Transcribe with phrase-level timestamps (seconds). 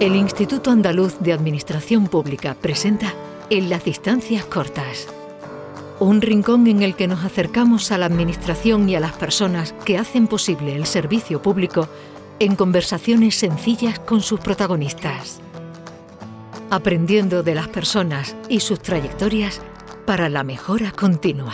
[0.00, 3.12] El Instituto Andaluz de Administración Pública presenta
[3.50, 5.06] En las distancias cortas.
[5.98, 9.98] Un rincón en el que nos acercamos a la Administración y a las personas que
[9.98, 11.86] hacen posible el servicio público
[12.38, 15.42] en conversaciones sencillas con sus protagonistas.
[16.70, 19.60] Aprendiendo de las personas y sus trayectorias
[20.06, 21.52] para la mejora continua.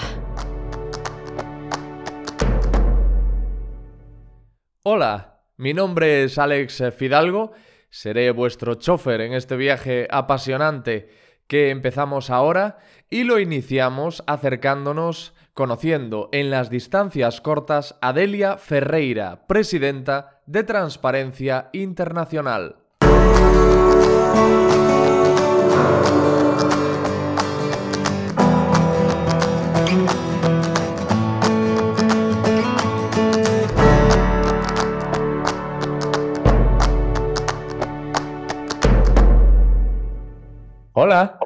[4.84, 7.50] Hola, mi nombre es Alex Fidalgo
[7.96, 11.08] Seré vuestro chofer en este viaje apasionante
[11.46, 12.76] que empezamos ahora
[13.08, 21.70] y lo iniciamos acercándonos, conociendo en las distancias cortas a Delia Ferreira, presidenta de Transparencia
[21.72, 22.76] Internacional.
[40.98, 41.38] Hola.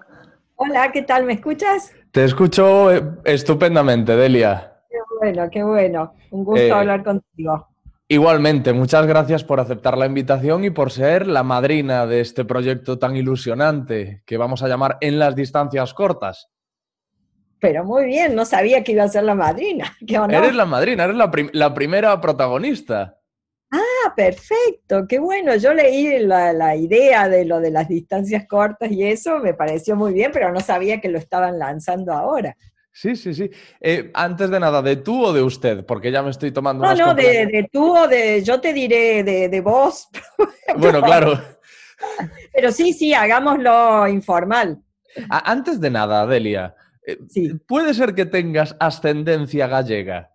[0.54, 1.24] Hola, ¿qué tal?
[1.24, 1.92] ¿Me escuchas?
[2.12, 4.74] Te escucho eh, estupendamente, Delia.
[4.88, 6.14] Qué bueno, qué bueno.
[6.30, 7.66] Un gusto Eh, hablar contigo.
[8.06, 12.96] Igualmente, muchas gracias por aceptar la invitación y por ser la madrina de este proyecto
[13.00, 16.48] tan ilusionante que vamos a llamar En las distancias cortas.
[17.58, 19.96] Pero muy bien, no sabía que iba a ser la madrina.
[20.06, 20.44] ¿Qué honor?
[20.44, 23.16] Eres la madrina, eres la, prim- la primera protagonista.
[23.72, 25.54] Ah, perfecto, qué bueno.
[25.56, 29.94] Yo leí la, la idea de lo de las distancias cortas y eso me pareció
[29.96, 32.56] muy bien, pero no sabía que lo estaban lanzando ahora.
[32.92, 33.48] Sí, sí, sí.
[33.80, 35.86] Eh, antes de nada, ¿de tú o de usted?
[35.86, 38.72] Porque ya me estoy tomando No, unas no, de, de tú o de, yo te
[38.72, 40.08] diré de, de vos,
[40.76, 41.40] Bueno, claro.
[42.52, 44.78] pero sí, sí, hagámoslo informal.
[45.28, 46.74] Antes de nada, Delia,
[47.06, 47.54] eh, Sí.
[47.66, 50.30] ¿puede ser que tengas ascendencia gallega?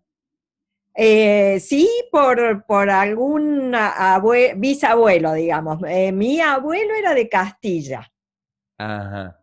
[0.97, 5.79] Eh, sí, por, por algún abue- bisabuelo, digamos.
[5.87, 8.09] Eh, mi abuelo era de Castilla,
[8.77, 9.39] Ajá,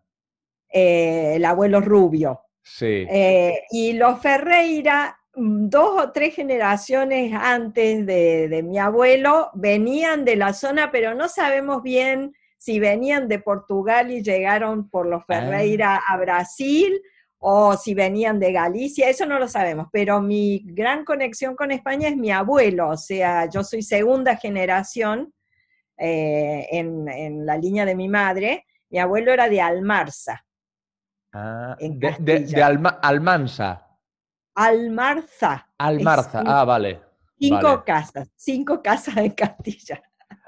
[0.70, 2.41] eh, el abuelo Rubio.
[2.63, 3.07] sí.
[3.11, 10.24] Eh, y los Ferreira, mm, dos o tres generaciones antes de, de mi abuelo, venían
[10.24, 15.24] de la zona, pero no sabemos bien si venían de Portugal y llegaron por los
[15.27, 17.02] Ferreira a Brasil
[17.45, 22.08] o si venían de Galicia, eso no lo sabemos, pero mi gran conexión con España
[22.08, 25.35] es mi abuelo, o sea, yo soy segunda generación
[25.98, 30.45] eh, en, en la línea de mi madre, mi abuelo era de Almarza.
[31.33, 32.63] Ah, de, de-.
[32.63, 33.89] Alma- Almansa.
[34.55, 35.67] Almarza.
[35.79, 36.42] Almarza.
[36.42, 37.01] Es- Ah, vale.
[37.39, 37.83] Cinco vale.
[37.85, 40.01] casas, cinco casas en Castilla.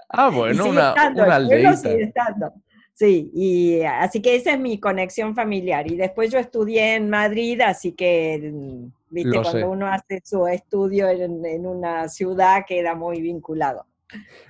[0.09, 2.55] Ah, Y bueno, sigue una, estando, una sigue estando.
[2.95, 5.91] Sí, y así que esa es mi conexión familiar.
[5.91, 9.65] Y después yo estudié en Madrid, así que, mm, viste, Lo cuando sé.
[9.65, 13.85] uno hace su estudio en, en una ciudad queda muy vinculado.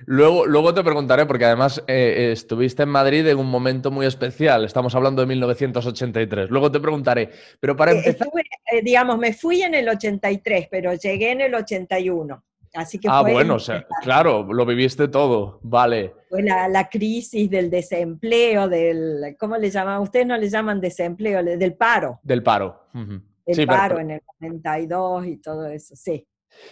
[0.05, 4.63] Luego, luego te preguntaré, porque además eh, estuviste en Madrid en un momento muy especial.
[4.63, 6.51] Estamos hablando de 1983.
[6.51, 7.31] Luego te preguntaré.
[7.59, 8.27] Pero para Eh, empezar.
[8.27, 12.43] Estuve, eh, digamos, me fui en el 83, pero llegué en el 81.
[12.75, 15.59] Así que Ah, fue, bueno, o sea, claro, lo viviste todo.
[15.63, 16.13] Vale.
[16.29, 20.01] fue la, la crisis del desempleo, del, ¿cómo le llaman?
[20.01, 22.19] Ustedes no le llaman desempleo, le- del paro.
[22.23, 22.87] Del paro.
[22.93, 26.27] El Sí, pero- paro en el 92 y todo eso, sí.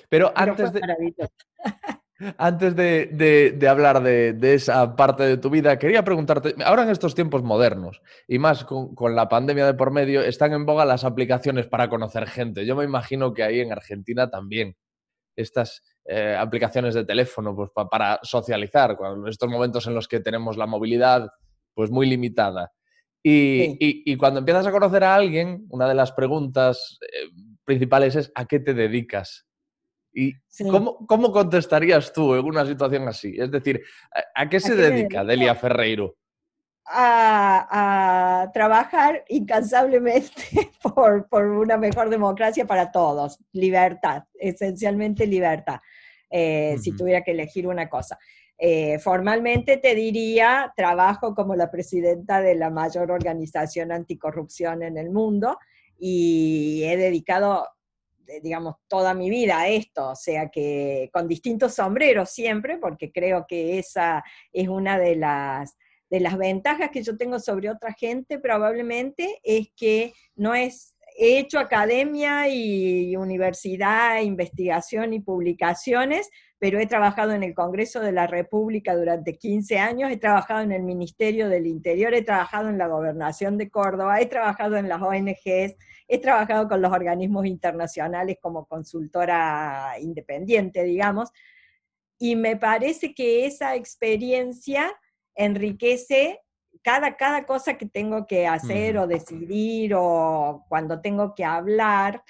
[0.09, 1.31] Pero Pero antes de, maravilloso.
[2.37, 6.83] Antes de, de- de hablar de, de esa parte de tu vida, quería preguntarte, ahora
[6.83, 10.65] en estos tiempos modernos y más con, con la pandemia de por medio, están en
[10.65, 12.65] boga las aplicaciones para conocer gente.
[12.65, 14.75] Yo me imagino que ahí en Argentina también
[15.35, 20.07] estas eh, aplicaciones de teléfono pues, pa- para socializar, cuando- en estos momentos en los
[20.07, 21.29] que tenemos la movilidad
[21.73, 22.71] pues muy limitada.
[23.23, 23.77] Y, Sí.
[23.79, 27.29] y- y cuando empiezas a conocer a alguien, una de las preguntas eh,
[27.63, 29.47] principales es ¿a qué te dedicas?
[30.13, 30.67] Y Sí.
[30.67, 33.33] ¿Cómo, cómo contestarías tú en una situación así?
[33.38, 33.81] Es decir,
[34.35, 35.23] ¿a, a qué se qué dedica?
[35.23, 36.17] Delia Ferreiro?
[36.85, 45.79] A, a trabajar incansablemente por, por una mejor democracia para todos, libertad, esencialmente libertad,
[46.29, 46.97] eh, si Ujú.
[46.97, 48.19] tuviera que elegir una cosa.
[48.57, 55.09] Eh, formalmente te diría, trabajo como la presidenta de la mayor organización anticorrupción en el
[55.09, 55.57] mundo
[55.97, 57.68] y he dedicado
[58.27, 63.12] eh, digamos, toda mi vida a esto, o sea que con distintos sombreros siempre, porque
[63.12, 65.75] creo que esa es una de las,
[66.09, 71.39] de las ventajas que yo tengo sobre otra gente probablemente, es que no es, he
[71.39, 76.29] hecho academia y universidad, investigación y publicaciones,
[76.63, 80.71] pero he trabajado en el Congreso de la República durante 15 años, he trabajado en
[80.71, 85.01] el Ministerio del Interior, he trabajado en la Gobernación de Córdoba, he trabajado en las
[85.01, 85.75] ONGs,
[86.07, 91.31] he trabajado con los organismos internacionales como consultora independiente, digamos,
[92.17, 94.94] y me parece que esa experiencia
[95.35, 96.41] enriquece
[96.81, 102.21] cada, cada cosa que tengo que hacer o decidir o cuando tengo que hablar.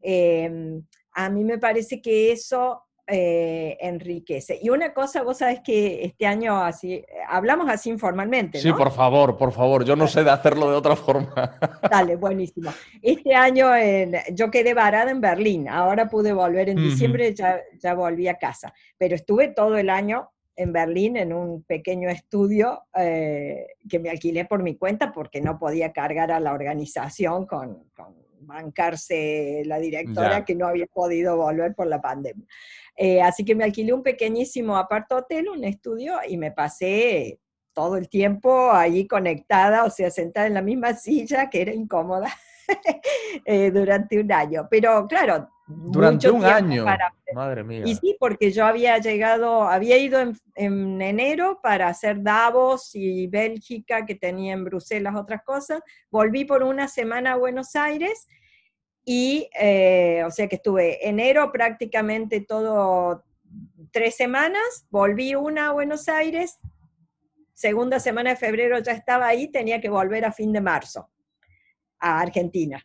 [0.00, 4.58] Em, a mí me parece que eso eh, enriquece.
[4.60, 8.58] Y una cosa, vos sabés que este año así, hablamos así informalmente.
[8.58, 11.58] Sí, por favor, por favor, yo no sé de hacerlo de otra forma.
[11.88, 12.72] Dale, buenísimo.
[13.00, 13.70] Este año
[14.32, 18.72] yo quedé varada en Berlín, ahora pude volver en diciembre, ya, ya volví a casa,
[18.96, 24.44] pero estuve todo el año en Berlín en un pequeño estudio eh, que me alquilé
[24.44, 27.90] por mi cuenta porque no podía cargar a la organización con,
[28.44, 32.46] bancarse la directora que no había podido volver por la pandemia.
[32.96, 37.38] Eh, así que me alquilé un pequeñísimo aparto hotel, un estudio, y me pasé
[37.72, 42.28] todo el tiempo allí conectada, o sea, sentada en la misma silla, que era incómoda,
[43.46, 44.68] eh, durante un año.
[44.70, 46.84] Pero claro, durante un año.
[47.34, 47.82] Madre mía.
[47.86, 50.20] Y sí, porque yo había llegado, había ido
[50.54, 55.80] en, enero para hacer Davos y Bélgica, que tenía en Bruselas otras cosas.
[56.10, 58.26] Volví por una semana a Buenos Aires
[59.04, 63.24] y, eh, o sea que estuve enero prácticamente todo
[63.90, 66.58] tres semanas, volví una a Buenos Aires,
[67.54, 71.10] segunda semana de febrero ya estaba ahí, tenía que volver a fin de marzo
[71.98, 72.82] a Argentina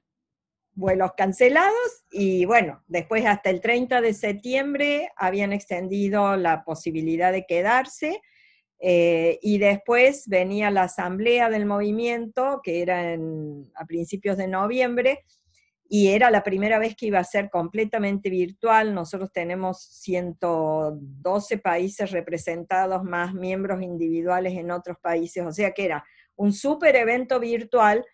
[0.77, 7.45] vuelos cancelados y bueno, después hasta el 30 de septiembre habían extendido la posibilidad de
[7.47, 8.21] quedarse
[8.79, 13.17] eh, y después venía la asamblea del movimiento, que era
[13.75, 15.25] a principios de noviembre,
[15.89, 18.93] y era la primera vez que iba a ser completamente virtual.
[18.93, 26.05] Nosotros tenemos 112 países representados, más miembros individuales en otros países, o sea que era
[26.35, 28.05] un súper evento virtual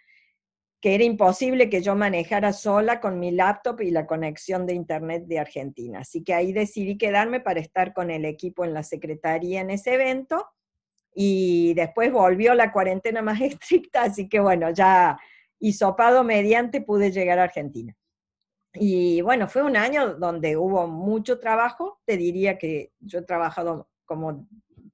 [0.83, 5.24] que era imposible que yo manejara sola con mi laptop y la conexión de internet
[5.27, 6.00] de Argentina.
[6.00, 9.94] Así que ahí decidí quedarme para estar con el equipo en la secretaría en ese
[9.94, 10.45] evento
[11.15, 15.18] y después volvió la cuarentena más estricta, así que bueno, ya
[15.57, 17.95] hisopado mediante pude llegar a Argentina.
[18.74, 23.88] Y bueno, fue un año donde hubo mucho trabajo, te diría que yo he trabajado
[24.03, 24.50] como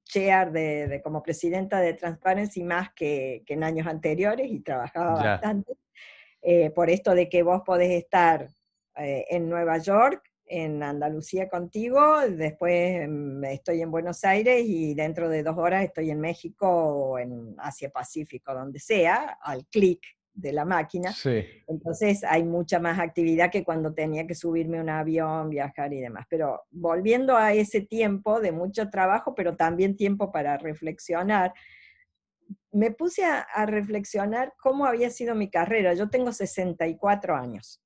[0.10, 5.74] chair de, como presidenta de Transparency más que, en años anteriores y trabajaba bastante.
[6.42, 8.48] Eh, por esto de que vos podés estar
[8.98, 15.30] eh, en Nueva York, en Andalucía contigo, después mm, estoy en Buenos Aires y dentro
[15.30, 20.02] de dos horas estoy en México o en Asia Pacífico, donde sea, al clic
[20.40, 21.14] de la máquina.
[21.68, 26.00] Entonces hay mucha más actividad que cuando tenía que subirme a un avión, viajar y
[26.00, 26.26] demás.
[26.30, 31.54] Pero volviendo a ese tiempo de mucho trabajo, pero también tiempo para reflexionar,
[32.72, 35.94] me puse a, reflexionar cómo había sido mi carrera.
[35.94, 37.82] Yo tengo 64 años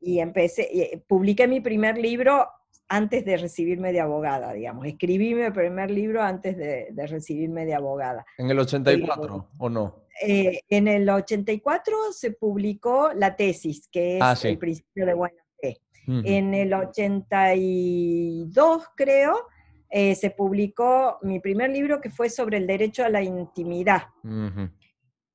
[0.00, 2.48] y empecé, eh, publiqué mi primer libro
[2.88, 4.86] antes de recibirme de abogada, digamos.
[4.86, 8.24] Escribí mi primer libro antes de, recibirme de abogada.
[8.38, 10.04] ¿En el 84 eh, o no?
[10.26, 15.40] Eh, en el 84 se publicó la tesis, que es ah, el principio de buena
[15.60, 15.80] fe.
[16.06, 19.46] En el 82, creo,
[19.90, 24.04] eh, se publicó mi primer libro que fue sobre el derecho a la intimidad.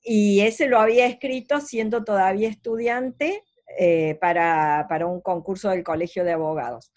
[0.02, 3.44] Y ese lo había escrito siendo todavía estudiante
[3.80, 6.92] eh, para, para, un concurso del Colegio de Abogados.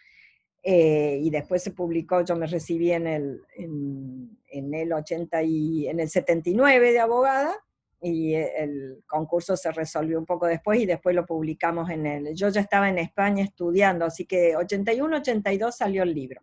[0.69, 6.01] Y después se publicó, yo me recibí en el, en, en el, 80 y, en
[6.01, 7.57] el 79 de abogada
[8.01, 12.35] y e, el concurso se resolvió un poco después y después lo publicamos en el...
[12.35, 16.41] Yo ya estaba en España estudiando, así que 81-82 salió el libro.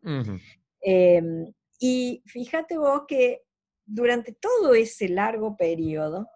[0.80, 3.44] Em, y fíjate vos que
[3.86, 6.30] durante todo ese largo periodo,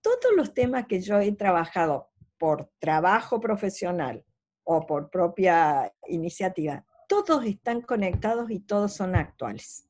[0.00, 4.24] todos los temas que yo he trabajado por trabajo profesional
[4.64, 9.88] o por propia iniciativa, todos están conectados y todos son actuales.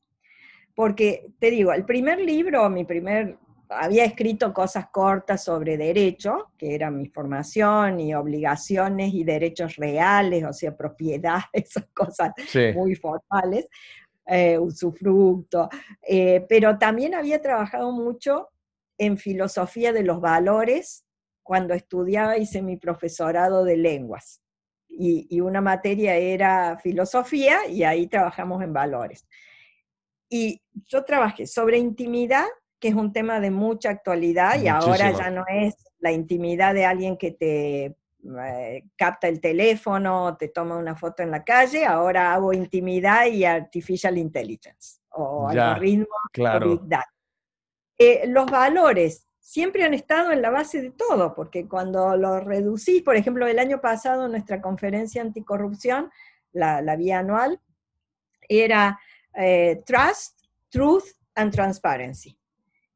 [0.75, 3.37] Porque te digo, el primer libro, mi primer
[3.69, 10.43] había escrito cosas cortas sobre derecho, que era mi formación, y obligaciones y derechos reales,
[10.43, 12.31] o sea, propiedad, esas cosas
[12.75, 13.67] muy formales,
[14.25, 15.69] eh, usufructo,
[16.01, 18.49] eh, pero también había trabajado mucho
[18.97, 21.05] en filosofía de los valores
[21.43, 24.41] cuando estudiaba, hice mi profesorado de lenguas.
[24.89, 29.27] Y, y una materia era filosofía y ahí trabajamos en valores.
[30.29, 32.45] Y yo trabajé sobre intimidad
[32.79, 36.85] que es un tema de mucha actualidad y ahora ya no es la intimidad de
[36.85, 42.33] alguien que te eh, capta el teléfono, te toma una foto en la calle, ahora
[42.33, 46.79] hago intimidad y artificial intelligence o algoritmo claro.
[47.97, 53.01] eh, los valores siempre han estado en la base de todo, porque cuando los reducís,
[53.01, 56.11] por ejemplo, el año pasado nuestra conferencia anticorrupción,
[56.51, 57.61] la, la vía anual,
[58.49, 58.99] era
[59.33, 62.37] eh, Trust, Truth and transparency.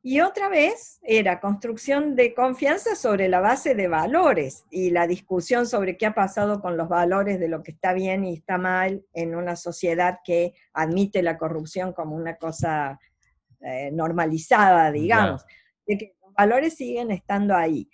[0.04, 5.66] Y otra vez era construcción de confianza sobre la base de valores y la discusión
[5.66, 9.06] sobre qué ha pasado con los valores de lo que está bien y está mal
[9.14, 13.00] en una sociedad que admite la corrupción como una cosa
[13.62, 15.46] eh, normalizada, digamos.
[15.88, 17.90] De que los valores siguen estando ahí.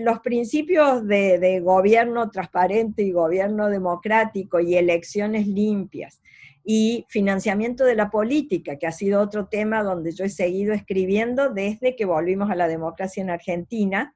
[0.00, 6.22] Los principios de, de gobierno transparente y gobierno democrático y elecciones limpias
[6.64, 11.50] y financiamiento de la política, que ha sido otro tema donde yo he seguido escribiendo
[11.50, 14.14] desde que volvimos a la democracia en Argentina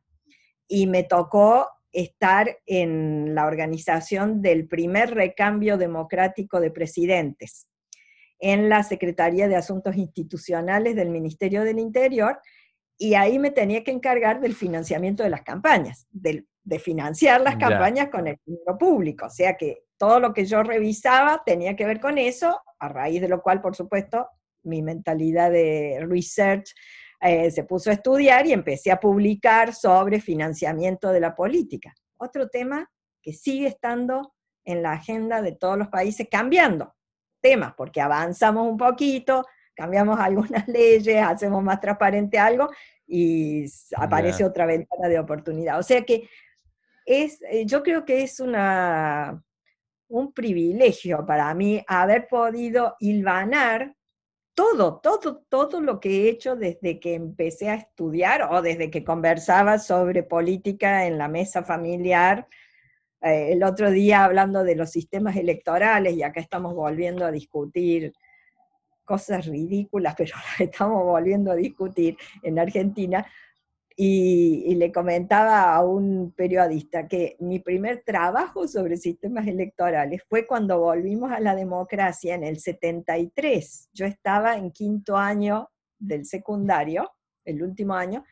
[0.68, 7.68] y me tocó estar en la organización del primer recambio democrático de presidentes
[8.38, 12.38] en la Secretaría de Asuntos Institucionales del Ministerio del Interior
[12.98, 18.08] y ahí me tenía que encargar del financiamiento de las campañas, de financiar las campañas
[18.08, 22.00] con el dinero público, o sea que todo lo que yo revisaba tenía que ver
[22.00, 24.28] con eso, a raíz de lo cual, por supuesto,
[24.62, 26.74] mi mentalidad de research
[27.20, 31.94] eh, se puso a estudiar y empecé a publicar sobre financiamiento de la política.
[32.18, 32.90] Otro tema
[33.22, 34.34] que sigue estando
[34.64, 36.94] en la agenda de todos los países, cambiando
[37.40, 39.44] temas, porque avanzamos un poquito,
[39.76, 42.70] cambiamos algunas leyes, hacemos más transparente algo
[43.06, 43.66] y
[43.96, 45.78] aparece otra ventana de oportunidad.
[45.78, 46.28] O sea que
[47.04, 49.40] es, eh, yo creo que es una,
[50.08, 53.94] un privilegio para mí haber podido hilvanar
[54.54, 59.04] todo, todo, todo lo que he hecho desde que empecé a estudiar o desde que
[59.04, 62.48] conversaba sobre política en la mesa familiar.
[63.20, 68.14] Eh, el otro día hablando de los sistemas electorales y acá estamos volviendo a discutir
[69.06, 73.26] cosas ridículas, pero estamos volviendo a discutir en Argentina,
[73.98, 80.78] y, le comentaba a un periodista que mi primer trabajo sobre sistemas electorales fue cuando
[80.78, 83.88] volvimos a la democracia en el 73.
[83.94, 87.10] Yo estaba en quinto año del secundario,
[87.42, 88.22] el último año,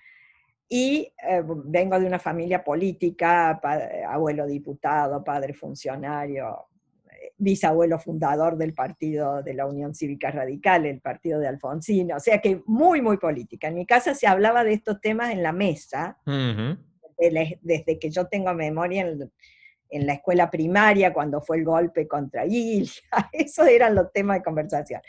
[0.69, 3.59] y eh, vengo de una familia política,
[4.07, 6.67] abuelo diputado, padre funcionario,
[7.37, 12.41] bisabuelo fundador del partido de la Unión Cívica Radical, el partido de Alfonsín, o sea
[12.41, 13.69] que muy, muy política.
[13.69, 16.19] En mi casa se hablaba de estos temas en la mesa,
[17.19, 19.33] desde, que yo tengo memoria en,
[19.91, 22.91] en, la escuela primaria, cuando fue el golpe contra Ilia,
[23.33, 25.01] esos eran los temas de conversación.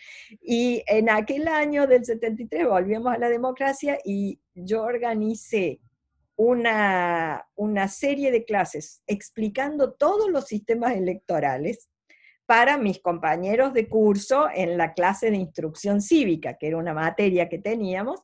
[0.41, 5.79] Y en aquel año del 73 volvimos a la democracia y yo organicé
[6.37, 11.89] una, una serie de clases explicando todos los sistemas electorales
[12.45, 17.49] para mis compañeros de curso en la clase de instrucción cívica, que era una materia
[17.49, 18.21] que teníamos,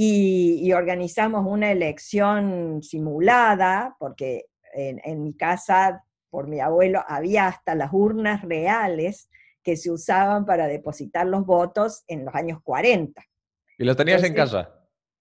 [0.00, 7.90] y, organizamos una elección simulada, porque en, mi casa, por mi abuelo, había hasta las
[7.92, 9.28] urnas reales
[9.64, 13.20] que se usaban para depositar los votos en los años 40.
[13.78, 14.77] ¿Y lo tenías en casa?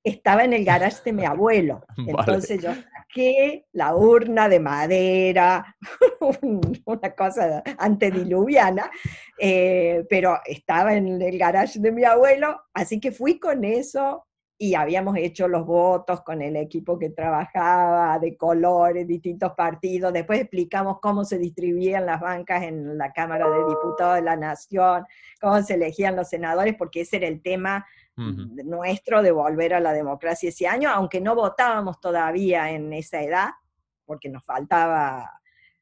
[0.07, 1.83] Estaba en el garage de mi abuelo.
[1.97, 5.75] Entonces yo saqué la urna de madera,
[6.85, 8.89] una cosa antediluviana,
[9.37, 14.23] eh, pero estaba en el garage de mi abuelo, así que fui con eso
[14.57, 20.13] y habíamos hecho los votos con el equipo que trabajaba, de colores, distintos partidos.
[20.13, 25.05] Después explicamos cómo se distribuían las bancas en la Cámara de Diputados de la Nación,
[25.39, 27.85] cómo se elegían los senadores, porque ese era el tema
[28.17, 33.49] nuestro de volver a la democracia ese año, aunque no votábamos todavía en esa edad,
[34.05, 35.29] porque nos faltaba,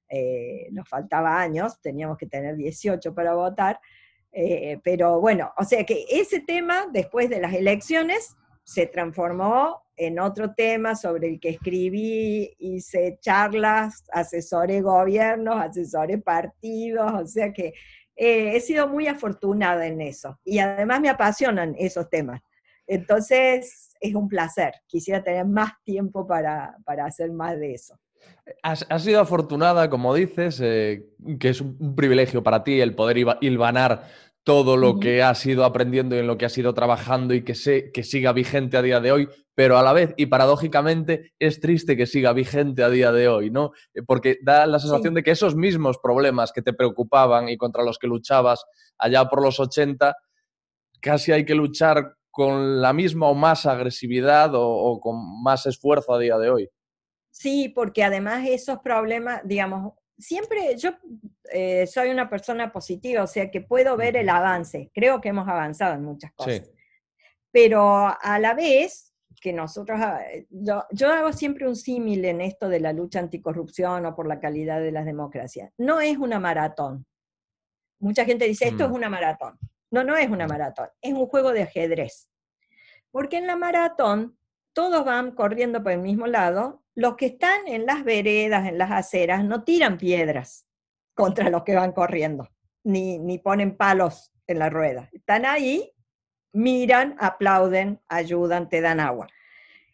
[0.10, 3.80] eh, nos faltaba años, teníamos que tener 18 para votar.
[4.32, 10.20] Eh, pero bueno, o sea que ese tema, después de las elecciones, se transformó en
[10.20, 17.74] otro tema sobre el que escribí, hice charlas, asesoré gobiernos, asesoré partidos, o sea que
[18.16, 22.42] eh, he sido muy afortunada en eso y además me apasionan esos temas.
[22.88, 24.74] Entonces es un placer.
[24.88, 27.98] Quisiera tener más tiempo para, hacer más de eso.
[28.64, 31.06] Has, sido afortunada, como dices, eh,
[31.40, 34.08] que es un, privilegio para ti el poder hilvanar
[34.46, 37.56] todo lo que has ido aprendiendo y en lo que has ido trabajando y que,
[37.56, 41.60] sé, que siga vigente a día de hoy, pero a la vez y paradójicamente es
[41.60, 43.72] triste que siga vigente a día de hoy, ¿no?
[43.96, 47.84] Eh, porque da la sensación de que esos mismos problemas que te preocupaban y contra
[47.84, 48.64] los que luchabas
[49.00, 50.16] allá por los 80,
[51.02, 56.20] casi hay que luchar con la misma o más agresividad o con más esfuerzo a
[56.20, 56.70] día de hoy.
[57.32, 60.92] Sí, porque además esos problemas, digamos, siempre yo
[61.52, 64.92] eh, soy una persona positiva, o sea que puedo ver el avance.
[64.94, 66.70] Creo que hemos avanzado en muchas cosas.
[67.52, 72.80] Pero a la vez que nosotros, ah, yo, hago siempre un símil en esto de
[72.80, 75.72] la lucha anticorrupción o por la calidad de las democracias.
[75.78, 77.06] No es una maratón.
[78.00, 78.94] Mucha gente dice, esto es mm.
[78.94, 79.58] una maratón.
[79.92, 82.28] No, no es una maratón, es un juego de ajedrez.
[83.12, 84.35] Porque en la maratón
[84.76, 88.92] todos van corriendo por el mismo lado, los que están en las veredas, en las
[88.92, 90.68] aceras, no tiran piedras
[91.14, 92.50] contra los que van corriendo,
[92.84, 95.10] ni, ni ponen palos en la rueda.
[95.14, 95.94] Están ahí,
[96.52, 99.28] miran, aplauden, ayudan, te dan agua.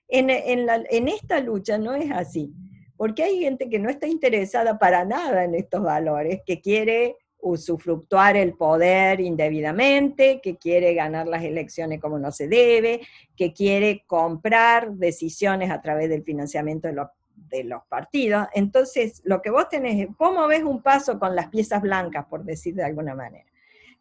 [0.08, 2.52] En, en, esta lucha no es así,
[2.98, 8.38] porque hay gente que no está interesada para nada en estos valores, que quiere usufructuar
[8.38, 13.02] el poder indebidamente, que quiere ganar las elecciones como no se debe,
[13.36, 18.48] que quiere comprar decisiones a través del financiamiento de los, de los partidos.
[18.54, 22.76] Entonces, lo que vos tenés, ¿cómo ves un paso con las piezas blancas, por decir
[22.76, 23.50] de alguna manera?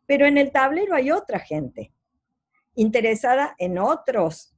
[0.06, 1.92] Pero en el tablero hay otra gente
[2.74, 4.54] interesada en otros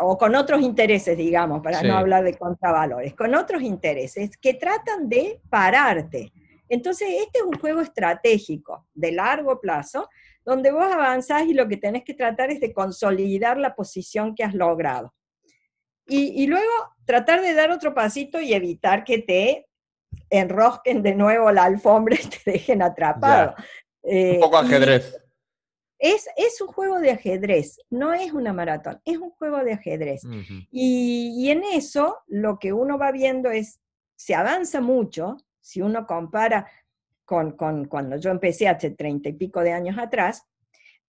[0.00, 5.08] o con otros intereses, digamos, para no hablar de contravalores, con otros intereses que tratan
[5.08, 6.32] de pararte,
[6.68, 10.08] entonces, este es un juego estratégico de largo plazo,
[10.44, 14.44] donde vos avanzás y lo que tenés que tratar es de consolidar la posición que
[14.44, 15.14] has logrado.
[16.06, 16.70] Y, luego
[17.06, 19.66] tratar de dar otro pasito y evitar que te
[20.28, 23.54] enrosquen de nuevo la alfombra y te dejen atrapado.
[24.02, 25.16] un poco eh, ajedrez.
[25.98, 30.22] Es, es, un juego de ajedrez, no es una maratón, es un juego de ajedrez.
[30.70, 33.80] y, y en eso lo que uno va viendo es,
[34.14, 36.70] se avanza mucho, si uno compara
[37.24, 37.52] con,
[37.86, 40.44] cuando yo empecé hace treinta y pico de años atrás,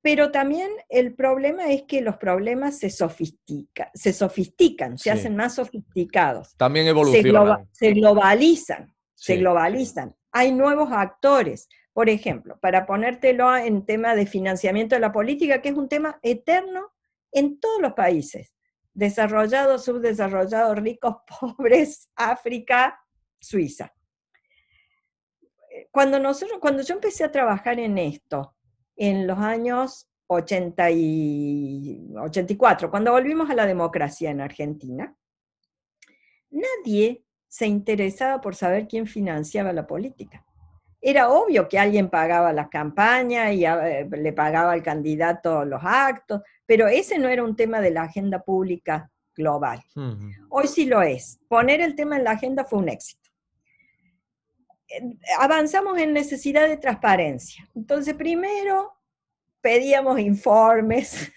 [0.02, 5.56] pero también el problema es que los problemas se, sofistica, se sofistican, se hacen más
[5.56, 6.56] sofisticados.
[6.56, 7.68] También evolucionan.
[7.72, 10.16] Se, globalizan, se globalizan.
[10.32, 11.68] Hay nuevos actores.
[11.92, 16.20] Por ejemplo, para ponértelo en tema de financiamiento de la política, que es un tema
[16.22, 16.94] eterno
[17.32, 18.54] en todos los países,
[18.94, 23.02] desarrollados, subdesarrollados, ricos, pobres, África,
[23.40, 23.95] Suiza
[25.92, 28.54] cuando, nosotros, cuando yo empecé a trabajar en esto,
[28.96, 35.16] en los años 80 y 84, cuando volvimos a la democracia en Argentina,
[36.50, 40.44] nadie se interesaba por saber quién financiaba la política.
[41.02, 46.42] Era obvio que alguien pagaba las campañas y eh, le pagaba al candidato los actos,
[46.66, 49.84] pero ese no era un tema de la agenda pública global.
[50.50, 51.40] Hoy sí lo es.
[51.48, 53.25] Poner el tema en la agenda fue un éxito
[55.40, 57.68] avanzamos en necesidad de transparencia.
[57.76, 58.94] Entonces, primero
[59.62, 61.32] pedíamos informes,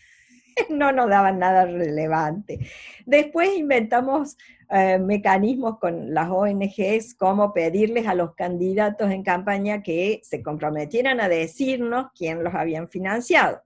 [0.68, 2.59] no nos daban nada relevante.
[3.07, 4.37] Después inventamos
[4.71, 11.21] eh, mecanismos con las ONGs, como pedirles a los candidatos en campaña que se comprometieran
[11.21, 13.62] a decirnos quién los habían financiado.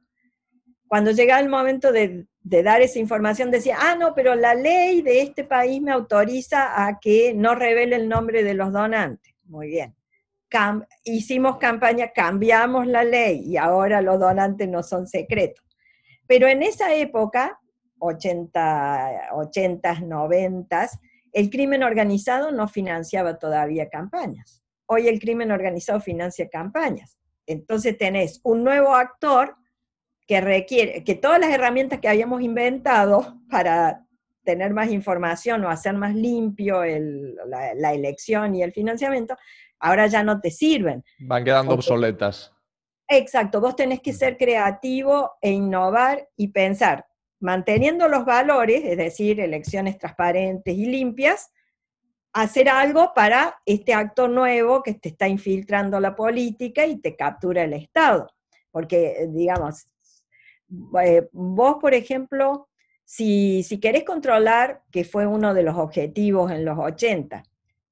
[0.87, 5.03] Cuando llegaba el momento de, de dar esa información, decía, ah, no, pero la ley
[5.03, 9.69] de este país me autoriza a que no revele el nombre de los donantes muy
[9.69, 9.95] bien.
[11.05, 15.65] hicimos campaña, cambiamos la ley y ahora los donantes no son secretos.
[16.27, 17.61] Pero en esa época,
[17.99, 20.89] 80, 80, 90,
[21.33, 24.63] el crimen organizado no financiaba todavía campañas.
[24.87, 27.19] Hoy el crimen organizado financia campañas.
[27.47, 29.57] Entonces tenés un nuevo actor
[30.27, 34.07] que requiere, que todas las herramientas que habíamos inventado para
[34.45, 39.37] tener más información o hacer más limpio la, elección y el financiamiento,
[39.79, 41.05] ahora ya no te sirven.
[41.21, 42.53] Van quedando obsoletas.
[43.09, 47.07] Exacto, vos tenés que ser creativo e innovar y pensar,
[47.41, 51.51] manteniendo los valores, es decir, elecciones transparentes y limpias,
[52.33, 57.65] hacer algo para este acto nuevo que te está infiltrando la política y te captura
[57.65, 58.29] el Estado.
[58.71, 59.87] Porque, digamos,
[61.05, 62.71] eh, vos, por ejemplo,
[63.13, 67.43] si, si querés controlar, que fue uno de los objetivos en los 80,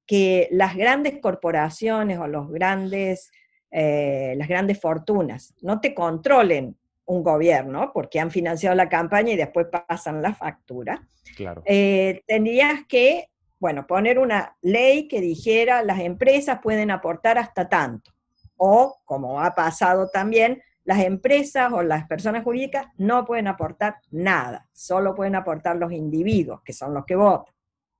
[0.07, 3.31] que las grandes corporaciones o los grandes,
[3.69, 9.37] eh, las grandes fortunas no te controlen un gobierno, porque han financiado la campaña y
[9.37, 11.07] después pasan la factura,
[11.37, 11.61] claro.
[11.65, 13.29] Eh, tendrías que,
[13.59, 18.11] bueno, poner una ley que dijera las empresas pueden aportar hasta tanto.
[18.57, 24.67] O, como ha pasado también, las empresas o las personas jurídicas no pueden aportar nada,
[24.73, 27.53] solo pueden aportar los individuos, que son los que votan.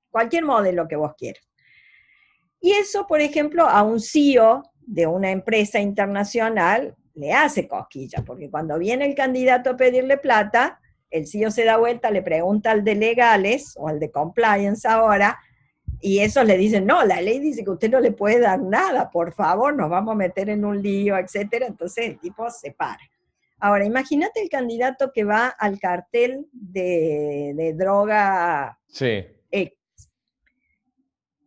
[0.09, 1.41] Cualquier modelo que vos quieras.
[2.59, 8.49] Y eso, por ejemplo, a un CEO de una empresa internacional le hace cosquilla, porque
[8.49, 12.83] cuando viene el candidato a pedirle plata, el CEO se da vuelta, le pregunta al
[12.83, 15.39] de legales o al de compliance ahora,
[16.01, 19.11] y esos le dicen, no, la ley dice que usted no le puede dar nada,
[19.11, 21.67] por favor, nos vamos a meter en un lío, etcétera.
[21.67, 22.99] Entonces el tipo se para.
[23.59, 29.23] Ahora, imagínate el candidato que va al cartel de, droga sí.
[29.51, 29.77] X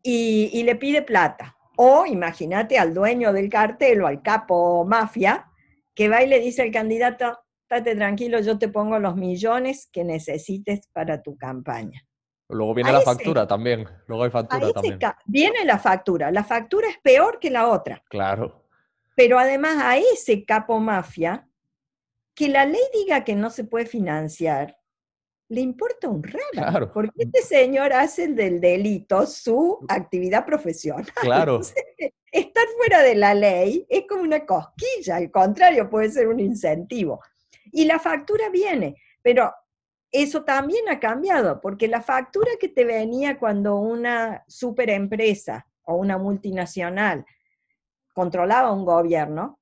[0.03, 1.57] y, y le pide plata.
[1.77, 5.51] O imagínate al dueño del cartel o al capo mafia
[5.95, 10.05] que va y le dice al candidato, estate tranquilo, yo te pongo los millones que
[10.05, 12.07] necesites para tu campaña.
[12.55, 13.85] Luego viene la factura también.
[14.07, 15.01] Luego hay factura también.
[15.27, 16.31] Viene la factura.
[16.31, 18.01] La factura es peor que la otra.
[18.09, 18.64] Claro.
[19.17, 21.49] Pero además a ese capo mafia,
[22.33, 24.79] que la ley diga que no se puede financiar,
[25.49, 26.47] le importa un raro.
[26.53, 26.93] Claro.
[26.93, 31.05] Porque este señor hace del delito su actividad profesional.
[31.23, 31.61] Claro.
[32.31, 37.21] estar fuera de la ley es como una cosquilla, al contrario, puede ser un incentivo.
[37.73, 39.53] Y la factura viene, pero
[40.14, 46.18] eso también ha cambiado, porque la factura que te venía cuando una superempresa o una
[46.18, 47.27] multinacional
[48.14, 49.59] controlaba un gobierno,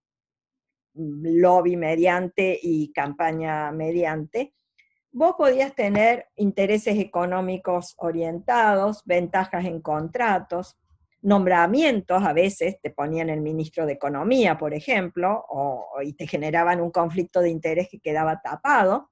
[0.93, 4.53] lobby mediante y campaña mediante,
[5.11, 10.77] vos podías tener intereses económicos orientados, ventajas en contratos,
[11.23, 15.47] nombramientos, a veces te ponían el ministro de Economía, por ejemplo,
[16.03, 19.12] y te generaban un conflicto de interés que quedaba tapado,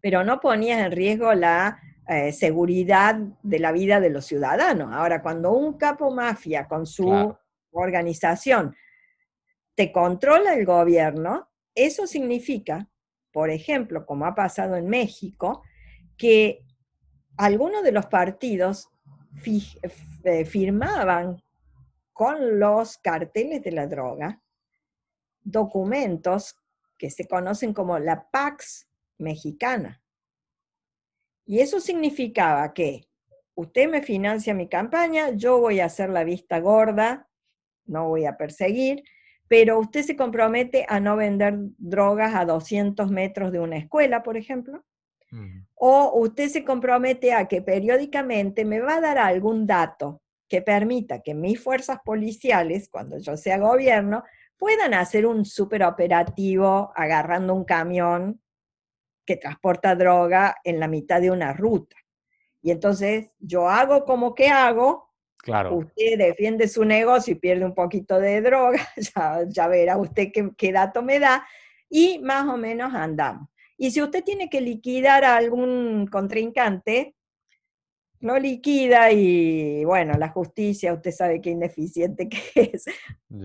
[0.00, 4.92] pero no ponías en riesgo la eh, seguridad de la vida de los ciudadanos.
[4.92, 7.34] Ahora, cuando un capo mafia con su
[7.70, 8.74] organización
[9.74, 12.88] te controla el gobierno, eso significa,
[13.32, 15.62] por ejemplo, como ha pasado en México,
[16.16, 16.66] que
[17.36, 18.90] algunos de los partidos
[20.24, 21.42] eh, firmaban
[22.12, 24.42] con los carteles de la droga
[25.42, 26.56] documentos
[26.98, 28.89] que se conocen como la Pax
[29.20, 30.02] mexicana.
[31.46, 33.08] Y eso significaba que
[33.54, 37.28] usted me financia mi campaña, yo voy a hacer la vista gorda,
[37.84, 39.02] no voy a perseguir,
[39.48, 44.36] pero usted se compromete a no vender drogas a 200 metros de una escuela, por
[44.36, 44.84] ejemplo,
[45.74, 51.20] o usted se compromete a que periódicamente me va a dar algún dato que permita
[51.20, 54.24] que mis fuerzas policiales, cuando yo sea gobierno,
[54.56, 58.40] puedan hacer un superoperativo agarrando un camión
[59.30, 61.94] que transporta droga en la mitad de una ruta.
[62.60, 65.76] Y entonces yo hago como que hago, claro.
[65.76, 70.50] usted defiende su negocio y pierde un poquito de droga, ya, ya verá usted qué,
[70.58, 71.46] qué dato me da,
[71.88, 73.48] y más o menos andamos.
[73.76, 77.14] Y si usted tiene que liquidar a algún contrincante,
[78.18, 82.84] lo liquida y bueno, la justicia, usted sabe qué ineficiente que es.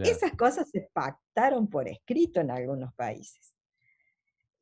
[0.03, 3.54] Esas cosas se pactaron por escrito en algunos países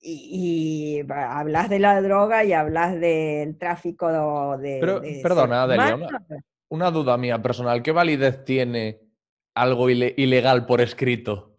[0.04, 4.78] y, hablas de la droga y hablas del tráfico de...
[4.80, 6.10] Pero, perdona, Adelia,
[6.70, 7.82] una, duda mía personal.
[7.82, 9.00] ¿Qué validez tiene
[9.54, 11.58] algo ilegal por escrito?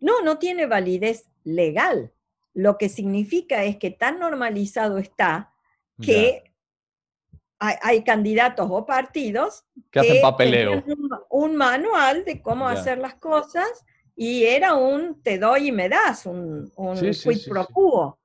[0.00, 2.12] No, no tiene validez legal.
[2.54, 5.52] Lo que significa es que tan normalizado está
[6.00, 6.42] que
[7.58, 10.82] hay, candidatos o partidos que, hacen papeleo.
[11.28, 13.84] Un, manual de cómo hacer las cosas
[14.22, 18.20] y era un te doy y me das, un, un quid pro quo.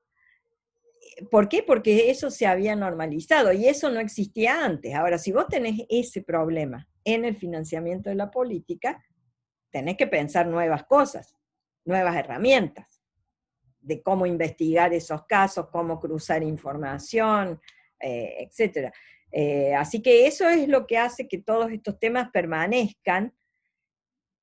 [1.32, 1.64] ¿Por qué?
[1.64, 4.94] Porque eso se había normalizado y eso no existía antes.
[4.94, 9.02] Ahora, si vos tenés ese problema en el financiamiento de la política,
[9.70, 11.34] tenés que pensar nuevas cosas,
[11.86, 13.02] nuevas herramientas
[13.80, 17.62] de cómo investigar esos casos, cómo cruzar información,
[18.02, 18.94] eh, etc.
[19.32, 23.34] Eh, así que eso es lo que hace que todos estos temas permanezcan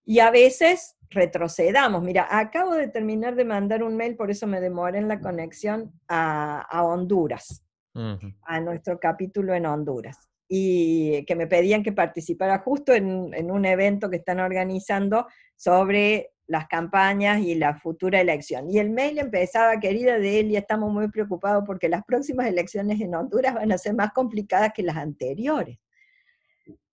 [0.06, 2.02] y a veces retrocedamos.
[2.02, 5.92] Mira, acabo de terminar de mandar un mail, por eso me demoré en la conexión
[6.08, 13.32] a, Honduras, a nuestro capítulo en Honduras, y que me pedían que participara justo en,
[13.34, 18.70] en, un evento que están organizando sobre las campañas y la futura elección.
[18.70, 23.54] Y el mail empezaba, querida Delia, estamos muy preocupados porque las próximas elecciones en Honduras
[23.54, 25.78] van a ser más complicadas que las anteriores.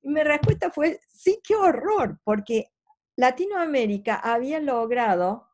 [0.01, 2.71] Y mi respuesta fue, sí, qué horror, porque
[3.19, 5.49] Latinoamérica había logrado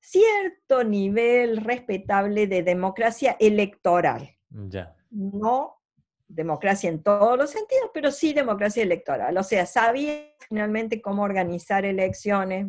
[0.00, 4.38] cierto nivel respetable de democracia electoral.
[4.48, 4.96] Ya.
[5.10, 5.82] No
[6.26, 9.36] democracia en todos los sentidos, pero sí democracia electoral.
[9.36, 12.68] O sea, sabía finalmente cómo organizar elecciones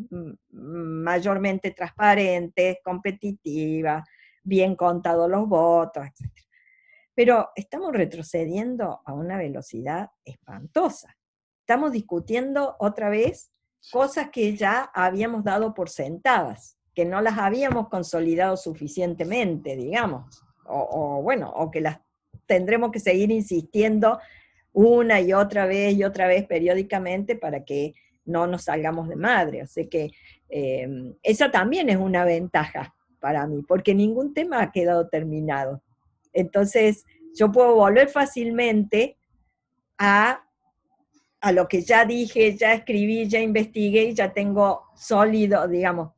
[0.50, 4.04] mayormente transparentes, competitivas,
[4.44, 6.30] bien contados los votos, etc.
[7.16, 11.16] Pero estamos retrocediendo a una velocidad espantosa.
[11.62, 13.54] Estamos discutiendo otra vez
[13.92, 21.22] cosas que ya habíamos dado por sentadas, que no las habíamos consolidado suficientemente, digamos, o,
[21.24, 22.00] bueno, o que las
[22.46, 24.20] tendremos que seguir insistiendo
[24.72, 29.66] una y otra vez y otra vez periódicamente para que no nos salgamos de madre.
[29.66, 30.12] Sea que
[30.50, 35.82] em, esa también es una ventaja para mí, porque ningún tema ha quedado terminado.
[36.34, 39.18] Entonces, yo puedo volver fácilmente
[39.98, 40.44] a
[41.42, 46.12] a lo que ya dije, ya escribí, ya investigué y ya tengo sólido, digamos,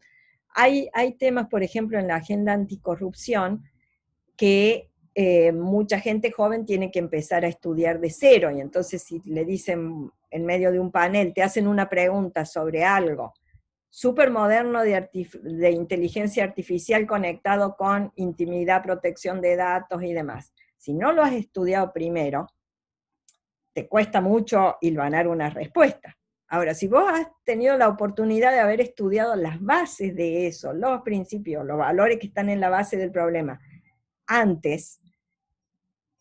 [0.54, 3.64] hay, hay temas, por ejemplo, en la agenda anticorrupción
[4.36, 9.22] que eh, mucha gente joven tiene que empezar a estudiar de cero y entonces si
[9.26, 13.34] le dicen en medio de un panel, te hacen una pregunta sobre algo
[13.92, 15.10] súper moderno de,
[15.44, 20.54] de, inteligencia artificial conectado con intimidad, protección de datos y demás.
[20.78, 22.48] Si no lo has estudiado primero,
[23.74, 26.18] te cuesta mucho hilvanar una respuesta.
[26.48, 31.02] Ahora, si vos has tenido la oportunidad de haber estudiado las bases de eso, los
[31.02, 33.60] principios, los valores que están en la base del problema,
[34.28, 35.00] antes,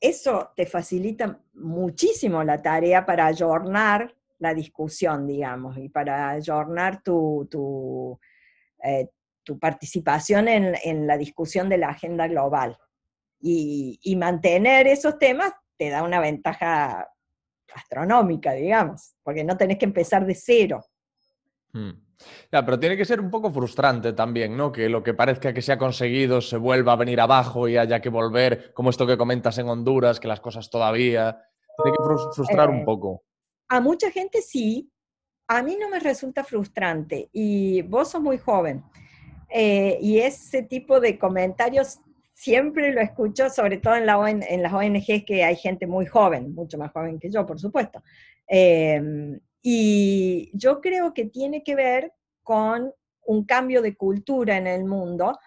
[0.01, 7.47] eso te facilita muchísimo la tarea para ayornar la discusión, digamos, y para ayornar tu,
[7.51, 8.19] tu,
[8.83, 9.09] eh,
[9.61, 12.79] participación en, la discusión de la agenda global.
[13.41, 17.09] Y, mantener esos temas te da una ventaja
[17.75, 20.85] astronómica, digamos, porque no tenés que empezar de cero.
[21.73, 21.93] Hmm.
[22.53, 24.71] Ya, pero tiene que ser un poco frustrante también, ¿no?
[24.73, 28.01] Que lo que parezca que se ha conseguido se vuelva a venir abajo y haya
[28.01, 31.43] que volver, como esto que comentas en Honduras, que las cosas todavía.
[31.83, 33.23] Tiene que frustrar un eh, poco.
[33.69, 34.91] A mucha gente sí.
[35.49, 38.85] A mí no me resulta frustrante y vos sos muy joven.
[39.49, 41.99] Eh, y ese tipo de comentarios
[42.41, 46.55] siempre lo escucho, sobre todo en, la en las ONGs que hay gente muy joven,
[46.55, 48.03] mucho más joven que yo, por supuesto.
[48.49, 52.95] Eh, y yo creo que tiene que ver con
[53.27, 55.39] un cambio de cultura en el mundo,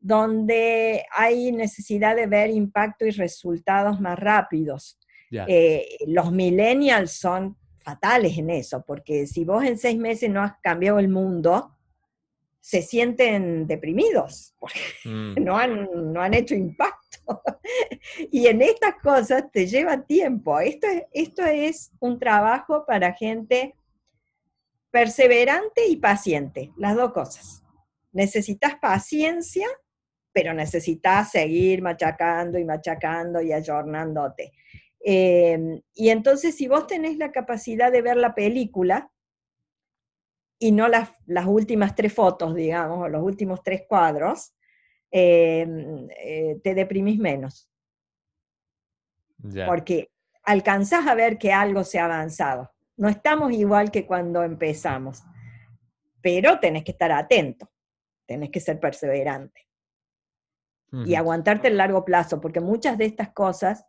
[0.00, 4.98] donde hay necesidad de ver impacto y resultados más rápidos.
[5.30, 10.54] Eh, los millennials son fatales en eso, porque si vos en seis meses no has
[10.62, 11.77] cambiado el mundo,
[12.60, 15.34] se sienten deprimidos, porque mm.
[15.44, 17.42] no, han, no han hecho impacto.
[18.30, 20.58] y en estas cosas te lleva tiempo.
[20.60, 23.74] Esto es, esto es un trabajo para gente
[24.90, 27.62] perseverante y paciente, las dos cosas.
[28.12, 29.66] Necesitas paciencia,
[30.32, 34.52] pero necesitas seguir machacando y machacando y ayornándote.
[35.00, 39.10] Em, y entonces, si vos tenés la capacidad de ver la película,
[40.58, 44.54] y no las, las últimas tres fotos, digamos, o los últimos tres cuadros,
[45.10, 47.70] em, eh, te deprimís menos.
[49.66, 50.10] Porque
[50.42, 52.72] alcanzás a ver que algo se ha avanzado.
[52.96, 55.22] No estamos igual que cuando empezamos,
[56.20, 57.70] pero tenés que estar atento,
[58.26, 59.68] tenés que ser perseverante
[61.04, 63.84] y aguantarte el largo plazo, porque muchas de estas cosas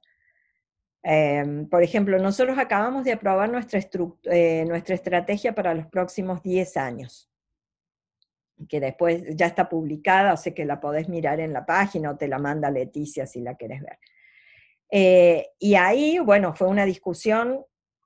[1.01, 3.79] Em, por ejemplo, nosotros acabamos de aprobar nuestra,
[4.25, 7.29] eh, estrategia para los próximos 10 años,
[8.67, 12.17] que después ya está publicada, o sea que la podés mirar en la página o
[12.17, 13.97] te la manda Leticia si la querés ver.
[14.91, 17.63] Eh, y ahí, bueno, fue una discusión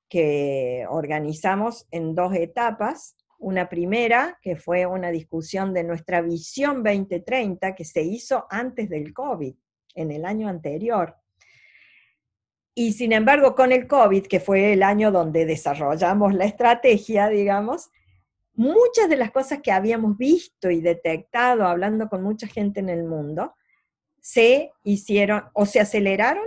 [0.08, 3.15] que organizamos en dos etapas.
[3.39, 9.13] Una primera, que fue una discusión de nuestra visión 2030, que se hizo antes del
[9.13, 9.56] COVID,
[9.95, 11.15] en el año anterior
[12.75, 17.91] y sin embargo, con el COVID, que fue el año donde desarrollamos la estrategia, digamos,
[18.55, 23.03] muchas de las cosas que habíamos visto y detectado hablando con mucha gente en el
[23.03, 23.53] mundo,
[24.21, 26.45] se hicieron o se aceleraron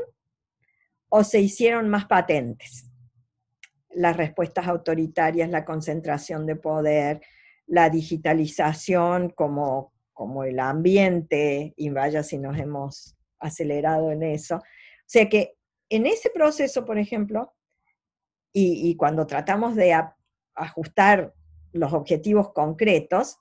[1.08, 2.90] o se hicieron más patentes.
[3.90, 7.20] Las respuestas autoritarias, la concentración de poder,
[7.66, 14.56] la digitalización como, como el ambiente, y vaya si nos hemos acelerado en eso.
[14.56, 14.62] O
[15.08, 15.55] sea que
[15.88, 17.52] en ese proceso, por ejemplo,
[18.52, 19.94] y, cuando tratamos de
[20.54, 21.34] ajustar
[21.72, 23.38] los objetivos concretos,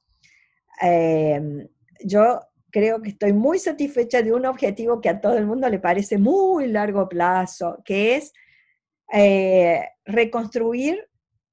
[0.81, 1.69] em,
[2.03, 5.79] yo creo que estoy muy satisfecha de un objetivo que a todo el mundo le
[5.79, 8.33] parece muy largo plazo, que es
[9.13, 11.07] eh, reconstruir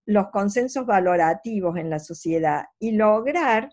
[0.06, 3.72] los consensos valorativos en la sociedad y lograr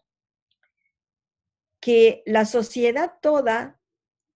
[1.80, 3.79] que la sociedad toda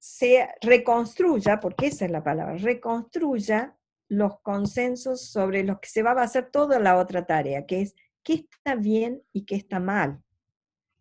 [0.03, 3.77] se reconstruya, porque esa es la palabra, reconstruya
[4.09, 7.95] los consensos sobre los que se va a hacer toda la otra tarea, que es
[8.21, 10.21] qué está bien y qué está mal.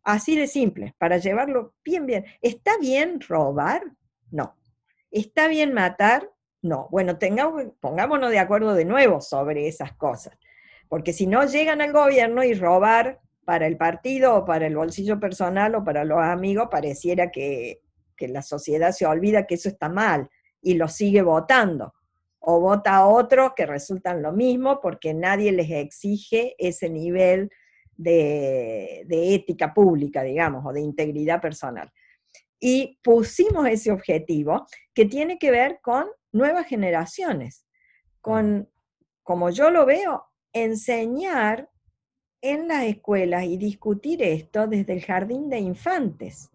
[0.05, 2.27] Así de simple, para llevarlo bien, bien.
[2.41, 3.83] ¿Está bien robar?
[4.31, 4.57] No.
[5.11, 6.31] ¿Está bien matar?
[6.61, 6.87] No.
[6.93, 10.39] Bueno, tengamos, pongámonos de acuerdo de nuevo sobre esas cosas,
[10.89, 15.19] porque si no llegan al gobierno y robar para el partido o para el bolsillo
[15.19, 17.82] personal o para los amigos, pareciera que
[18.23, 20.31] que la sociedad se olvida que eso está mal
[20.61, 21.93] y lo sigue votando.
[22.39, 27.51] O vota a otros que resultan lo mismo porque nadie les exige ese nivel
[27.97, 31.91] de, ética pública, digamos, o de integridad personal.
[32.61, 37.67] Y pusimos ese objetivo que tiene que ver con nuevas generaciones,
[38.21, 38.71] con,
[39.25, 41.69] como yo lo veo, enseñar
[42.41, 46.51] en las escuelas y discutir esto desde el jardín de infantes.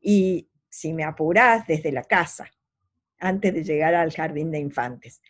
[0.00, 2.50] Y si me apurás, desde la casa,
[3.18, 5.20] antes de llegar al jardín de infantes.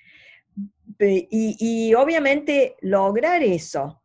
[0.99, 4.03] Y, y obviamente lograr eso,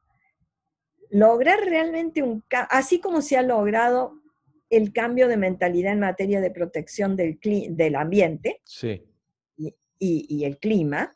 [1.11, 4.13] lograr realmente un así como se ha logrado
[4.69, 8.61] el cambio de mentalidad en materia de protección del, del ambiente
[9.99, 11.15] y, el clima,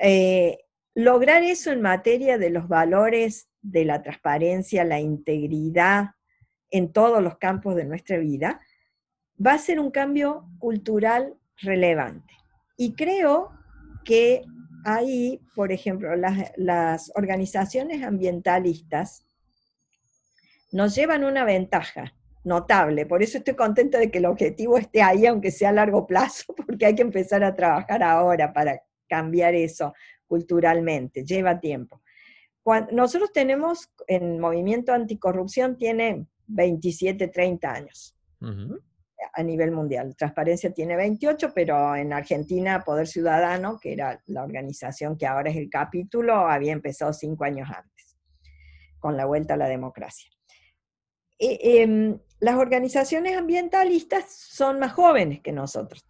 [0.00, 0.58] eh,
[0.94, 6.10] lograr eso en materia de los valores de la transparencia, la integridad
[6.70, 8.60] en todos los campos de nuestra vida,
[9.44, 12.34] va a ser un cambio cultural relevante.
[12.76, 13.50] Y creo
[14.04, 14.44] que
[14.84, 19.26] ahí, por ejemplo, las, organizaciones ambientalistas
[20.72, 23.06] nos llevan una ventaja notable.
[23.06, 26.54] Por eso estoy contenta de que el objetivo esté ahí, aunque sea a largo plazo,
[26.66, 29.94] porque hay que empezar a trabajar ahora para cambiar eso
[30.26, 31.24] culturalmente.
[31.24, 32.02] Lleva tiempo.
[32.92, 38.16] nosotros tenemos, en Movimiento Anticorrupción, tiene 27, 30 años
[39.32, 40.14] a nivel mundial.
[40.16, 45.56] Transparencia tiene 28, pero en Argentina Poder Ciudadano, que era la organización que ahora es
[45.56, 48.16] el capítulo, había empezado cinco años antes,
[48.98, 50.30] con la vuelta a la democracia.
[51.38, 56.04] E, em, las organizaciones ambientalistas son más jóvenes que nosotros.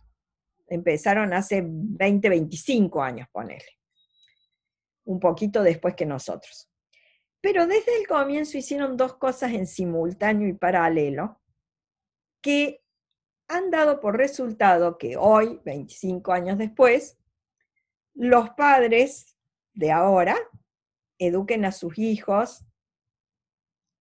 [0.69, 3.79] Empezaron hace 20, 25 años, ponerle.
[5.05, 6.69] Un poquito después que nosotros.
[7.40, 11.40] Pero desde el comienzo hicieron dos cosas en simultáneo y paralelo
[12.40, 12.83] que
[13.48, 17.18] han dado por resultado que hoy, 25 años después,
[18.14, 19.37] los padres
[19.74, 20.37] de ahora
[21.18, 22.64] eduquen a sus hijos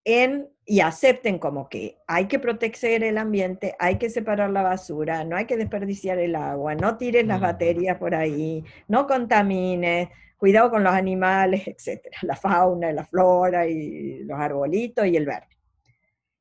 [0.05, 5.23] en, y acepten como que hay que proteger el ambiente, hay que separar la basura,
[5.23, 10.69] no hay que desperdiciar el agua, no tires las baterías por ahí, no contamines, cuidado
[10.69, 15.54] con los animales, etcétera, la fauna, la flora y los arbolitos y el verde.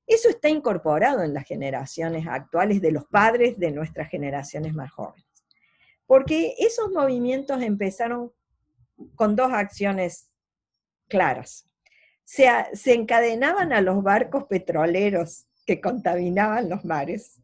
[0.07, 5.27] Eso está incorporado en las generaciones actuales de los padres de nuestras generaciones más jóvenes.
[6.07, 8.33] Porque esos movimientos empezaron
[9.15, 10.31] con dos acciones
[11.09, 11.69] claras.
[12.25, 17.41] Se, se encadenaban a los barcos petroleros que contaminaban los mares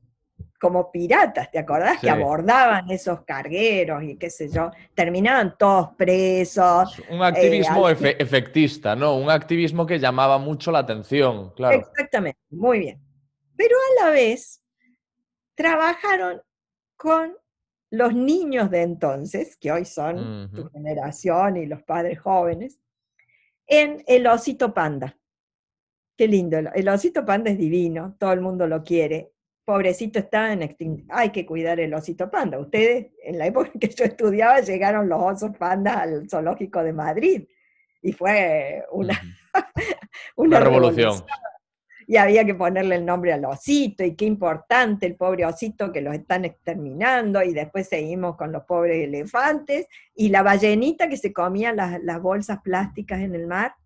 [0.60, 1.98] como piratas, ¿te acordás?
[2.00, 7.00] Que abordaban esos cargueros y qué sé yo, terminaban todos presos.
[7.08, 9.16] Un activismo eh, efectista, ¿no?
[9.16, 11.78] Un activismo que llamaba mucho la atención, claro.
[11.78, 13.00] Exactamente, muy bien.
[13.56, 14.62] Pero a la vez
[15.54, 16.42] trabajaron
[16.94, 17.34] con
[17.90, 22.78] los niños de entonces, que hoy son tu generación y los padres jóvenes,
[23.66, 25.16] en el osito panda.
[26.18, 29.32] Qué lindo, el osito panda es divino, todo el mundo lo quiere
[29.70, 31.06] pobrecito está en extinción.
[31.10, 32.58] Hay que cuidar el osito panda.
[32.58, 36.92] Ustedes, en la época en que yo estudiaba, llegaron los osos pandas al zoológico de
[36.92, 37.48] Madrid
[38.02, 39.14] y fue una,
[40.36, 41.24] una, revolución.
[42.08, 46.00] Y había que ponerle el nombre al osito, y qué importante el pobre osito que
[46.00, 51.32] los están exterminando, y después seguimos con los pobres elefantes, y la ballenita que se
[51.32, 53.76] comía las, las bolsas plásticas en el mar,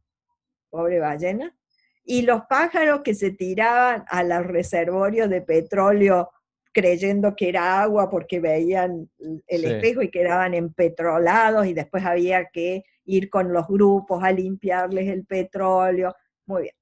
[0.70, 1.54] pobre ballena
[2.04, 6.30] y los pájaros que se tiraban a los reservorios de petróleo
[6.72, 9.08] creyendo que era agua porque veían
[9.46, 15.08] el espejo y quedaban empetrolados y después había que ir con los grupos a limpiarles
[15.08, 16.14] el petróleo.
[16.46, 16.74] Muy bien.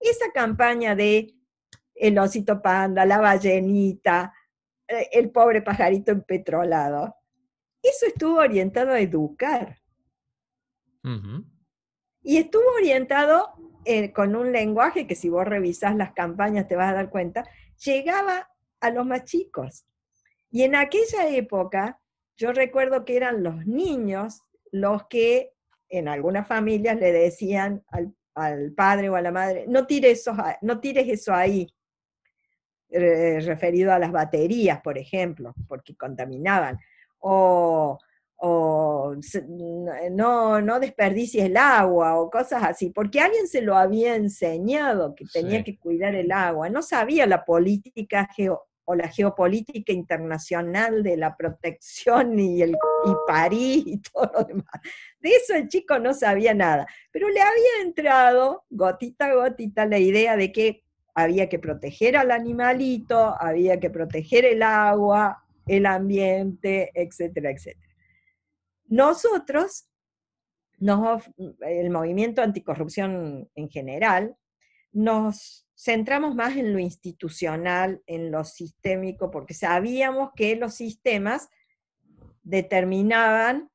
[0.00, 1.34] Esa campaña de
[1.94, 4.32] el osito panda, la ballenita,
[4.88, 7.14] eh, el pobre pajarito empetrolado,
[7.82, 9.78] eso estuvo orientado a educar.
[12.22, 13.52] Y estuvo orientado
[13.84, 17.44] eh, con un lenguaje que si vos revisás las campañas te vas a dar cuenta,
[17.84, 19.86] llegaba a los más chicos.
[20.50, 22.00] Y en aquella época,
[22.36, 25.52] yo recuerdo que eran los niños los que
[25.88, 28.14] en algunas familias le decían al,
[28.76, 31.66] padre o a la madre, no tires eso, no tires eso ahí,
[32.88, 36.78] referido a las baterías, por ejemplo, porque contaminaban.
[37.18, 37.98] O
[38.42, 39.14] o
[40.12, 45.26] no, no desperdicies el agua o cosas así, porque alguien se lo había enseñado que
[45.30, 48.30] tenía que cuidar el agua, no sabía la política
[48.86, 54.80] o la geopolítica internacional de la protección y, el, y París y todo lo demás.
[55.20, 59.98] De eso el chico no sabía nada, pero le había entrado gotita a gotita la
[59.98, 60.82] idea de que
[61.14, 67.89] había que proteger al animalito, había que proteger el agua, el ambiente, etcétera, etcétera.
[68.90, 69.88] Nosotros,
[70.80, 74.36] el movimiento anticorrupción en general,
[74.90, 81.48] nos centramos más en lo institucional, en lo sistémico, porque sabíamos que los sistemas
[82.42, 83.70] determinaban,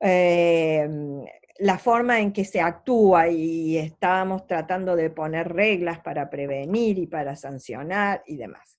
[0.00, 1.22] em,
[1.58, 7.06] la forma en que se actúa y estábamos tratando de poner reglas para prevenir y
[7.06, 8.78] para sancionar y demás.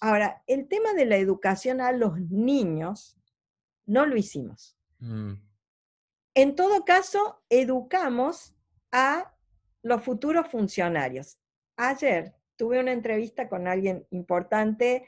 [0.00, 3.18] Ahora, el tema de la educación a los niños
[3.86, 4.76] no lo hicimos.
[4.98, 5.34] Mm.
[6.34, 8.54] En todo caso, educamos
[8.90, 9.32] a
[9.82, 11.38] los futuros funcionarios.
[11.76, 15.06] Ayer tuve una entrevista con alguien importante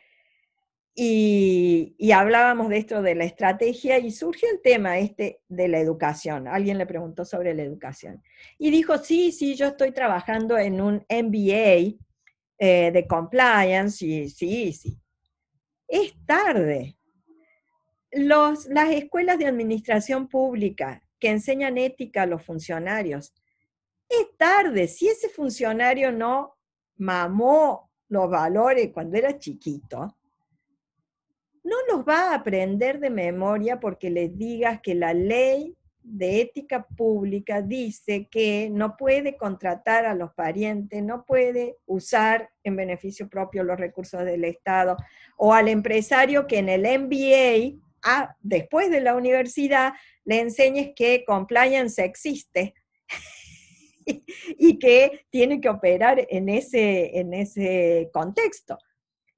[0.99, 6.49] y, hablábamos de esto de la estrategia y surgió el tema este de la educación.
[6.49, 8.23] Alguien le preguntó sobre la educación.
[8.59, 11.99] Y dijo, sí, sí, yo estoy trabajando en un MBA
[12.59, 14.99] eh, de compliance y sí, sí.
[15.87, 16.96] Es tarde.
[18.17, 23.33] Los, las escuelas de administración pública que enseñan ética a los funcionarios,
[24.09, 24.89] es tarde.
[24.89, 26.57] Si ese funcionario no
[26.97, 30.17] mamó los valores cuando era chiquito,
[31.65, 36.87] no los va a aprender de memoria porque les digas que la ley de ética
[36.97, 43.65] pública dice que no puede contratar a los parientes, no puede usar en beneficio propio
[43.65, 44.97] los recursos del Estado,
[45.37, 47.83] o al empresario que en el MBA,
[48.41, 49.95] después de la universidad,
[50.25, 52.75] le enseñes que compliance existe
[54.59, 58.79] y que tiene que operar en ese, en ese contexto.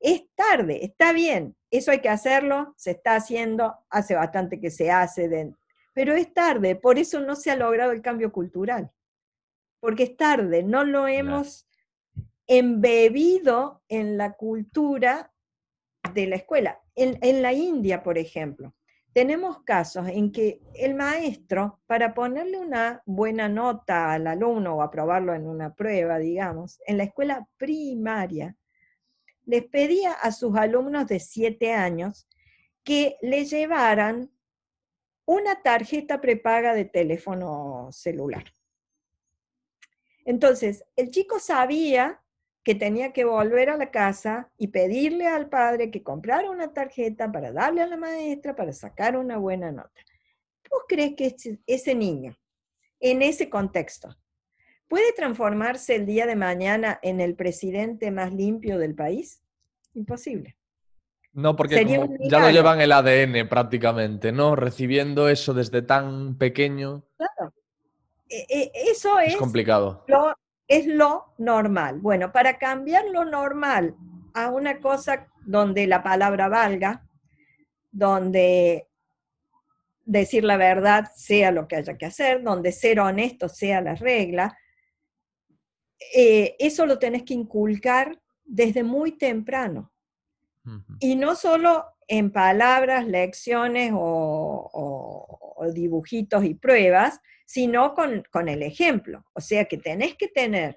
[0.01, 4.91] Es tarde, está bien, eso hay que hacerlo, se está haciendo, hace bastante que se
[4.91, 5.29] hace,
[5.93, 8.93] pero es tarde, por eso no se ha logrado el cambio cultural,
[9.81, 11.67] porque es tarde, no lo hemos
[12.47, 15.33] embebido en la cultura
[16.15, 16.81] de la escuela.
[17.01, 18.75] En, la India, por ejemplo,
[19.13, 25.33] tenemos casos en que el maestro, para ponerle una buena nota al alumno o aprobarlo
[25.33, 28.57] en una prueba, digamos, en la escuela primaria,
[29.47, 32.29] les pedía a sus alumnos de siete años
[32.83, 34.33] que le llevaran
[35.25, 38.45] una tarjeta prepaga de teléfono celular.
[40.25, 42.21] Entonces, el chico sabía
[42.63, 47.31] que tenía que volver a la casa y pedirle al padre que comprara una tarjeta
[47.33, 50.01] para darle a la maestra para sacar una buena nota.
[50.71, 51.35] ¿Vos crees que
[51.67, 52.37] ese niño,
[53.01, 54.15] en ese contexto,
[54.87, 59.43] puede transformarse el día de mañana en el presidente más limpio del país?
[59.95, 60.57] Imposible.
[61.33, 61.87] No, porque
[62.29, 64.57] ya lo llevan el ADN prácticamente, ¿no?
[64.57, 67.05] Recibiendo eso desde tan pequeño.
[67.17, 67.55] Claro.
[68.29, 70.05] E, e, eso es, es complicado
[70.69, 71.99] es lo normal.
[72.01, 73.97] Bueno, para cambiar lo normal
[74.35, 77.09] a una cosa donde la palabra valga,
[77.91, 78.87] donde
[80.05, 84.57] decir la verdad sea lo que haya que hacer, donde ser honesto sea la regla,
[86.15, 89.93] eh, eso lo tenés que inculcar desde muy temprano.
[91.01, 95.39] Y no solo en palabras, lecciones o
[95.73, 99.25] dibujitos y pruebas, sino con, el ejemplo.
[99.33, 100.77] O sea que tenés que tener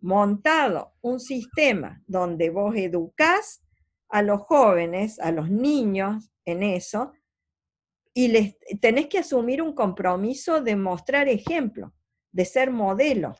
[0.00, 3.64] montado un sistema donde vos educás
[4.08, 7.12] a los jóvenes, a los niños en eso,
[8.14, 11.92] y les, tenés que asumir un compromiso de mostrar ejemplo,
[12.30, 13.34] de ser modelo.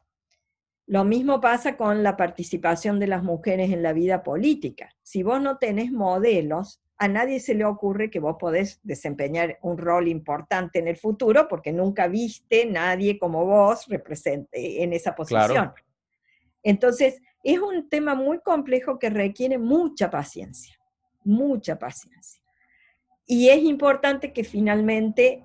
[0.87, 4.91] Lo mismo pasa con la participación de las mujeres en la vida política.
[5.03, 9.77] Si vos no tenés modelos, a nadie se le ocurre que vos podés desempeñar un
[9.77, 15.73] rol importante en el futuro porque nunca viste nadie como vos represente en esa posición.
[16.63, 20.79] Entonces, es un tema muy complejo que requiere mucha paciencia,
[21.25, 22.41] mucha paciencia.
[23.27, 25.45] Y es importante que finalmente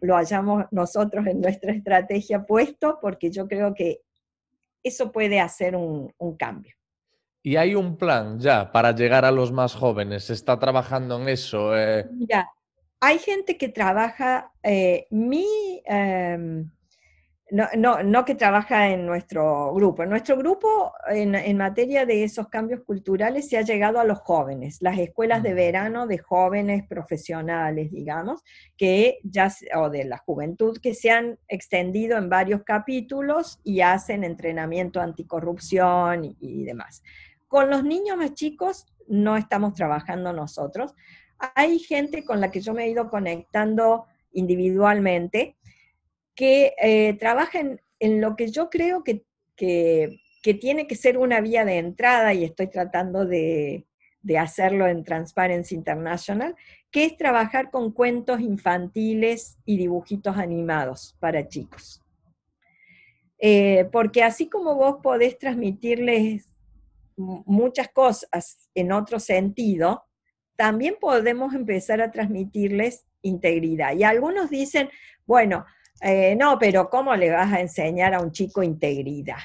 [0.00, 4.02] lo hayamos nosotros en nuestra estrategia puesto, porque yo creo que
[4.84, 6.77] eso puede hacer un, un cambio.
[7.48, 10.24] ¿Y hay un plan ya para llegar a los más jóvenes?
[10.24, 11.74] ¿Se está trabajando en eso?
[11.74, 12.06] Eh...
[12.12, 12.46] Mira,
[13.00, 15.46] hay gente que trabaja, eh, mi,
[15.86, 16.70] em,
[17.50, 20.02] no, no, que trabaja en nuestro grupo.
[20.02, 24.82] En nuestro grupo, en, materia de esos cambios culturales, se ha llegado a los jóvenes,
[24.82, 25.56] las escuelas de mm.
[25.56, 28.42] verano de jóvenes profesionales, digamos,
[28.76, 34.22] que ya, o de la juventud, que se han extendido en varios capítulos y hacen
[34.22, 37.02] entrenamiento anticorrupción y demás.
[37.48, 40.94] Con los niños más chicos no estamos trabajando nosotros.
[41.54, 45.56] Hay gente con la que yo me he ido conectando individualmente
[46.34, 47.58] que eh, trabaja
[47.98, 49.24] en, lo que yo creo que,
[50.60, 53.84] tiene que ser una vía de entrada y estoy tratando de,
[54.38, 56.54] hacerlo en Transparency International,
[56.90, 62.04] que es trabajar con cuentos infantiles y dibujitos animados para chicos.
[63.38, 66.48] Eh, porque así como vos podés transmitirles
[67.18, 70.04] muchas cosas en otro sentido,
[70.56, 73.94] también podemos empezar a transmitirles integridad.
[73.94, 74.88] Y algunos dicen,
[75.26, 75.66] bueno,
[76.00, 79.42] Eh, no, pero ¿cómo le vas a enseñar a un chico integridad?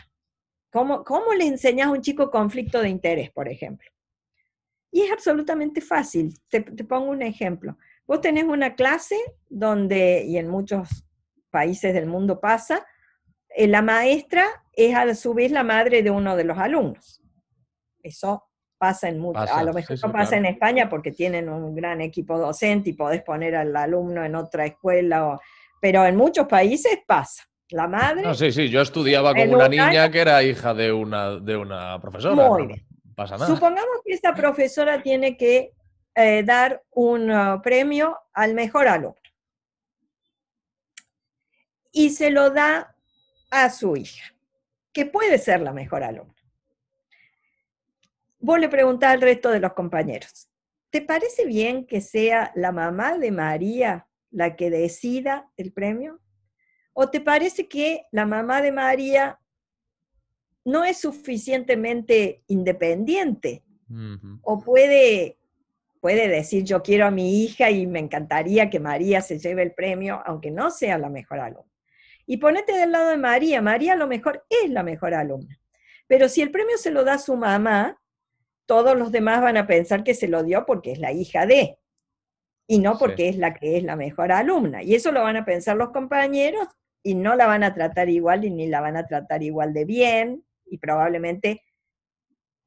[0.71, 3.89] ¿Cómo, ¿Cómo le enseñas a un chico conflicto de interés, por ejemplo?
[4.91, 6.32] Y es absolutamente fácil.
[6.49, 7.76] Te, pongo un ejemplo.
[8.05, 9.17] Vos tenés una clase
[9.49, 11.03] donde, y en muchos
[11.49, 12.86] países del mundo pasa,
[13.49, 17.22] eh, la maestra es a su vez la madre de uno de los alumnos.
[18.03, 18.43] Eso
[18.77, 22.37] pasa en muchos, a lo mejor no pasa en España porque tienen un gran equipo
[22.37, 25.39] docente y podés poner al alumno en otra escuela, o,
[25.79, 27.43] pero en muchos países pasa.
[27.69, 28.21] La madre.
[28.21, 31.99] No, sí, sí, yo estudiaba con una niña que era hija de una, de una
[31.99, 32.49] profesora.
[32.49, 32.85] Muy bien.
[33.47, 35.73] Supongamos que esta profesora tiene que
[36.13, 39.15] eh, dar un uh, premio al mejor alumno.
[41.91, 42.95] Y se lo da
[43.49, 44.35] a su hija,
[44.91, 46.42] que puede ser la mejor alumna.
[48.45, 50.49] Vos le preguntás al resto de los compañeros,
[50.89, 56.19] ¿te parece bien que sea la mamá de María la que decida el premio?
[56.91, 59.39] ¿O te parece que la mamá de María
[60.65, 63.63] no es suficientemente independiente
[64.41, 65.37] o puede,
[66.01, 69.71] puede decir yo quiero a mi hija y me encantaría que María se lleve el
[69.71, 71.71] premio, aunque no sea la mejor alumna.
[72.25, 75.57] Y ponete del lado de María, María a lo mejor es la mejor alumna.
[76.07, 78.01] Pero si el premio se lo da su mamá,
[78.66, 81.78] todos los demás van a pensar que se lo dio porque es la hija de,
[82.68, 84.84] y no porque es la que es la mejor alumna.
[84.84, 86.68] Y eso lo van a pensar los compañeros
[87.03, 89.86] y no la van a tratar igual y ni la van a tratar igual de
[89.86, 91.61] bien y probablemente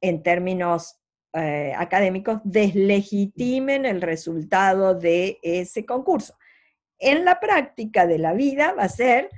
[0.01, 0.99] en términos
[1.33, 6.37] eh, académicos deslegitimen el resultado de ese concurso.
[6.99, 9.29] En la práctica de la vida va a ser,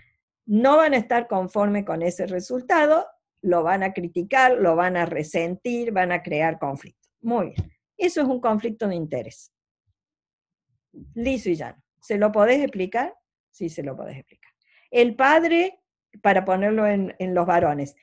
[0.46, 3.08] no van a estar conforme con ese resultado,
[3.42, 7.10] lo van a criticar, lo van a resentir, van a crear conflicto.
[7.22, 7.72] Muy bien.
[7.98, 9.52] Eso es un conflicto de interés.
[11.14, 11.82] Liso y llano.
[12.02, 13.14] ¿Se lo podés explicar?
[13.52, 14.52] Sí, se lo podés explicar.
[14.90, 15.80] El padre,
[16.22, 17.96] para ponerlo en los varones,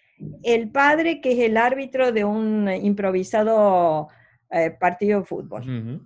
[0.43, 4.09] el padre que es el árbitro de un improvisado
[4.51, 6.01] eh, partido de fútbol.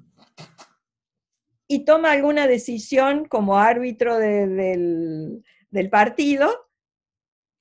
[1.69, 5.43] Y toma alguna decisión como árbitro del,
[5.91, 6.51] partido.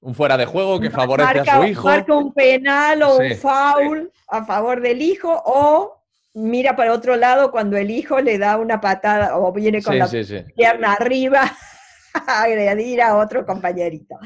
[0.02, 1.88] Un fuera de juego que favorece a su hijo.
[1.88, 6.00] Marca un penal o un foul a favor del hijo o
[6.34, 10.08] mira para otro lado cuando el hijo le da una patada o viene con la
[10.56, 11.42] pierna arriba
[12.28, 14.18] a agredir a otro compañerito.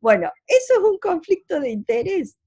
[0.00, 2.38] Bueno, eso es un conflicto de interés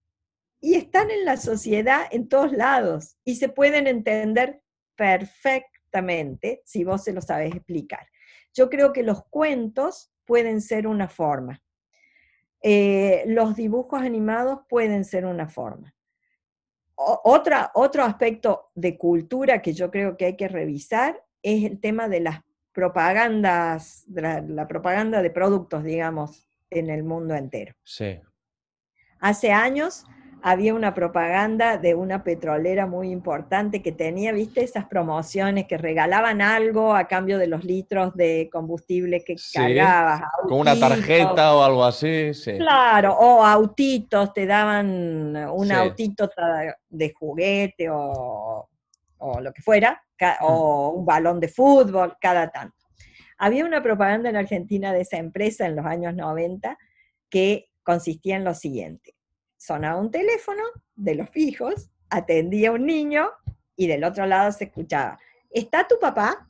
[0.62, 4.62] y están en la sociedad en todos lados y se pueden entender
[4.95, 8.07] perfectamente si vos se lo sabes explicar.
[8.53, 11.62] Yo creo que los cuentos pueden ser una forma.
[12.62, 15.93] Eh, los dibujos animados pueden ser una forma.
[16.95, 22.07] otra, otro aspecto de cultura que yo creo que hay que revisar es el tema
[22.07, 22.41] de las
[22.72, 27.74] propagandas, la propaganda de productos, digamos, en el mundo entero.
[27.84, 28.20] Sí.
[29.20, 30.05] Hace años
[30.43, 36.41] había una propaganda de una petrolera muy importante que tenía, viste, esas promociones que regalaban
[36.41, 40.21] algo a cambio de los litros de combustible que cargabas.
[40.43, 42.57] Con una tarjeta o algo así, sí.
[42.57, 46.29] Claro, o autitos, te daban un autito
[46.89, 48.67] de juguete o,
[49.17, 50.03] o lo que fuera,
[50.41, 50.99] o mm.
[50.99, 52.75] un balón de fútbol, cada tanto.
[53.37, 56.77] Había una propaganda en Argentina de esa empresa en los años 90
[57.29, 59.15] que consistía en lo siguiente.
[59.62, 60.64] Sonaba un teléfono
[60.95, 63.30] de los fijos, atendía un niño
[63.76, 65.20] y del otro lado se escuchaba,
[65.51, 66.47] ¿está tu papá?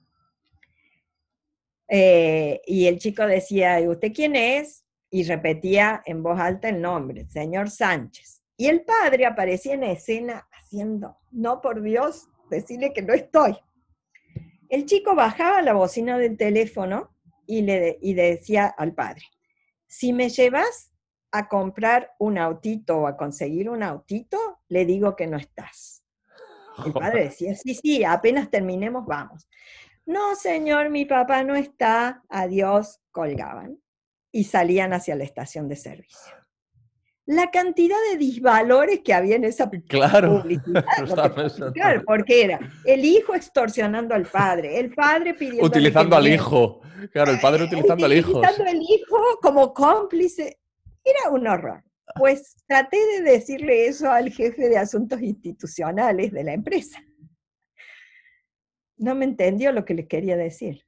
[1.89, 4.85] Eh, y el chico decía, ¿y usted quién es?
[5.09, 8.43] Y repetía en voz alta el nombre, señor Sánchez.
[8.55, 13.57] Y el padre aparecía en escena haciendo, no por Dios, decirle que no estoy.
[14.69, 17.13] El chico bajaba la bocina del teléfono
[17.45, 19.23] y le, decía al padre,
[19.85, 20.90] si me llevas
[21.31, 26.03] a comprar un autito o a conseguir un autito, le digo que no estás.
[26.85, 29.47] El padre decía, sí, sí, apenas terminemos, vamos.
[30.05, 33.79] No, señor, mi papá no está, adiós, colgaban
[34.31, 36.41] y salían hacia la estación de servicio
[37.25, 40.83] la cantidad de disvalores que había en esa claro, publicidad.
[41.73, 45.65] claro, porque era el hijo extorsionando al padre, el padre pidiendo...
[45.65, 48.39] Utilizando al hijo, claro, el padre utilizando al hijo.
[48.39, 50.59] Utilizando al hijo como cómplice.
[51.03, 51.83] Era un horror.
[52.15, 57.01] Pues traté de decirle eso al jefe de asuntos institucionales de la empresa.
[58.97, 60.85] No me entendió lo que les quería decir.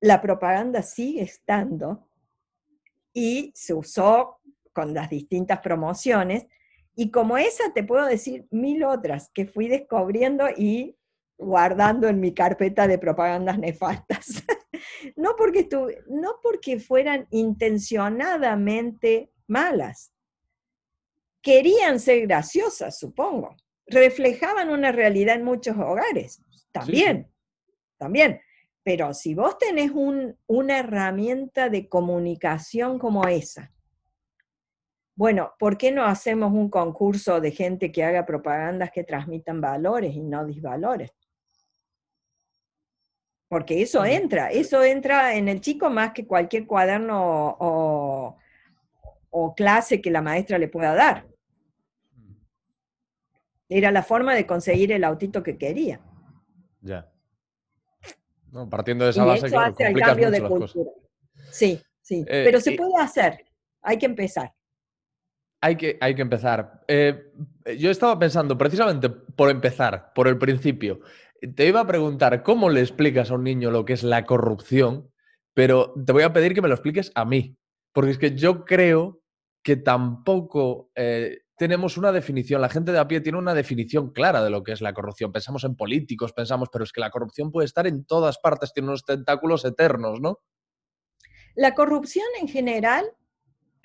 [0.00, 2.08] La propaganda sigue estando
[3.12, 4.40] y se usó
[4.72, 6.46] con las distintas promociones.
[6.94, 10.96] Y como esa te puedo decir mil otras que fui descubriendo y
[11.38, 14.44] guardando en mi carpeta de propagandas nefastas.
[15.16, 15.68] no porque,
[16.08, 20.12] no porque fueran intencionadamente malas.
[21.42, 23.56] Querían ser graciosas, supongo.
[23.86, 26.42] Reflejaban una realidad en muchos hogares.
[26.72, 27.30] También,
[27.98, 28.40] también.
[28.82, 33.72] Pero si vos tenés una herramienta de comunicación como esa,
[35.20, 40.14] bueno, ¿por qué no hacemos un concurso de gente que haga propagandas que transmitan valores
[40.14, 41.10] y no disvalores?
[43.50, 48.36] Porque eso entra, eso entra en el chico más que cualquier cuaderno o,
[49.56, 51.26] clase que la maestra le pueda dar.
[53.68, 56.00] Era la forma de conseguir el autito que quería.
[56.80, 57.10] Ya.
[58.70, 60.90] partiendo de esa base, eso hace el cambio de cultura.
[61.50, 62.24] Sí, sí.
[62.28, 63.44] Eh, Pero se puede hacer.
[63.82, 64.54] Hay que empezar.
[65.60, 66.84] Hay que, hay que empezar.
[66.86, 67.32] Eh,
[67.76, 71.00] yo estaba pensando, precisamente por empezar, por el principio,
[71.40, 75.10] te iba a preguntar cómo le explicas a un niño lo que es la corrupción,
[75.54, 77.56] pero te voy a pedir que me lo expliques a mí,
[77.92, 79.20] porque es que yo creo
[79.62, 84.42] que tampoco eh, tenemos una definición, la gente de a pie tiene una definición clara
[84.42, 85.32] de lo que es la corrupción.
[85.32, 88.88] Pensamos en políticos, pensamos, pero es que la corrupción puede estar en todas partes, tiene
[88.88, 90.38] unos tentáculos eternos, ¿no?
[91.54, 93.12] La corrupción en general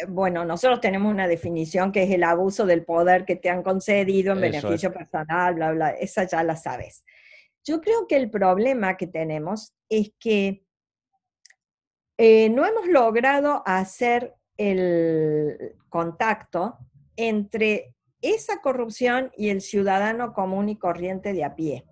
[0.08, 4.34] bueno, nosotros tenemos una definición que es el abuso del poder que te han concedido
[4.34, 7.06] en beneficio personal, bla, bla, esa ya la sabes.
[7.66, 10.64] Yo creo que el problema que tenemos es que
[12.18, 16.78] eh, no hemos logrado hacer el contacto
[17.18, 21.86] entre esa corrupción y el ciudadano común y corriente de a pie,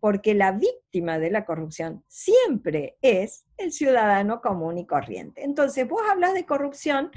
[0.00, 5.44] porque la víctima de la corrupción siempre es el ciudadano común y corriente.
[5.44, 7.10] Entonces, vos hablas de corrupción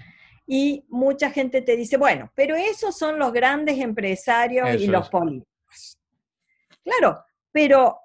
[0.48, 6.00] y mucha gente te dice, bueno, pero esos son los grandes empresarios y los políticos.
[6.84, 7.24] Claro,
[7.56, 8.02] pero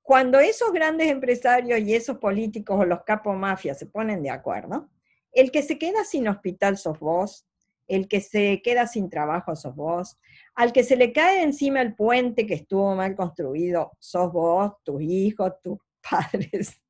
[0.00, 4.88] cuando esos grandes empresarios y esos políticos o los capos mafias se ponen de acuerdo,
[5.32, 7.46] el que se queda sin hospital sos vos,
[7.88, 10.18] el que se queda sin trabajo sos vos,
[10.54, 15.02] al que se le cae encima el puente que estuvo mal construido sos vos, tus
[15.02, 15.76] hijos, tus
[16.10, 16.80] padres,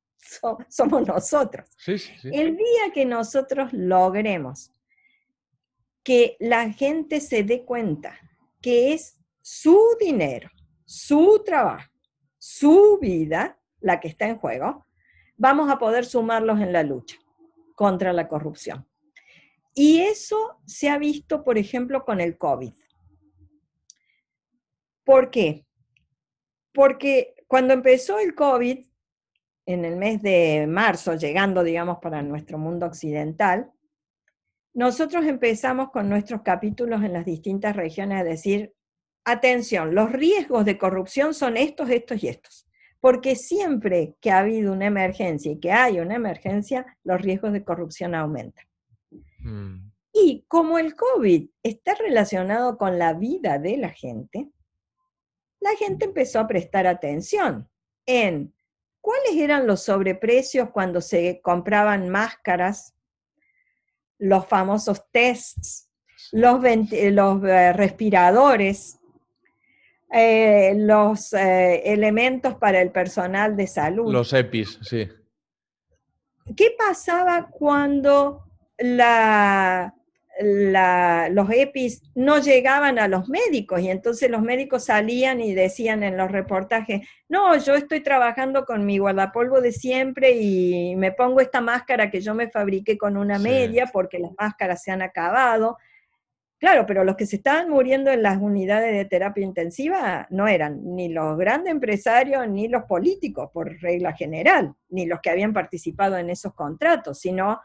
[0.69, 1.69] somos nosotros.
[2.23, 4.71] El día que nosotros logremos
[6.03, 8.17] que la gente se dé cuenta
[8.61, 10.49] que es su dinero,
[10.89, 11.87] su trabajo,
[12.39, 14.87] su vida la que está en juego,
[15.37, 17.15] vamos a poder sumarlos en la lucha
[17.75, 18.87] contra la corrupción.
[19.75, 22.73] Y eso se ha visto, por ejemplo, con el COVID.
[25.03, 25.67] ¿Por qué?
[26.73, 28.83] Porque cuando empezó el COVID,
[29.67, 33.71] en el mes de marzo, llegando, digamos, para nuestro mundo occidental,
[34.73, 38.73] nosotros empezamos con nuestros capítulos en las distintas regiones a decir,
[39.31, 42.67] atención, los riesgos de corrupción son estos, estos y estos.
[42.99, 47.63] Porque siempre que ha habido una emergencia y que hay una emergencia, los riesgos de
[47.63, 48.65] corrupción aumentan.
[49.39, 49.91] Mm.
[50.13, 54.49] Y como el COVID está relacionado con la vida de la gente,
[55.61, 57.69] la gente empezó a prestar atención
[58.05, 58.53] en
[59.01, 62.95] ¿Cuáles eran los sobreprecios cuando se compraban máscaras,
[64.17, 65.89] los famosos tests,
[66.31, 68.98] los, eh, respiradores,
[70.11, 74.11] eh, los eh, elementos para el personal de salud?
[74.11, 75.07] Los EPIs, sí.
[76.55, 78.43] ¿Qué pasaba cuando
[78.79, 79.93] la,
[80.41, 86.17] los EPIs no llegaban a los médicos y entonces los médicos salían y decían en
[86.17, 91.61] los reportajes, no, yo estoy trabajando con mi guardapolvo de siempre y me pongo esta
[91.61, 95.77] máscara que yo me fabriqué con una media porque las máscaras se han acabado.
[96.59, 100.81] Claro, pero los que se estaban muriendo en las unidades de terapia intensiva no eran
[100.83, 106.17] ni los grandes empresarios ni los políticos, por regla general, ni los que habían participado
[106.17, 107.61] en esos contratos, sino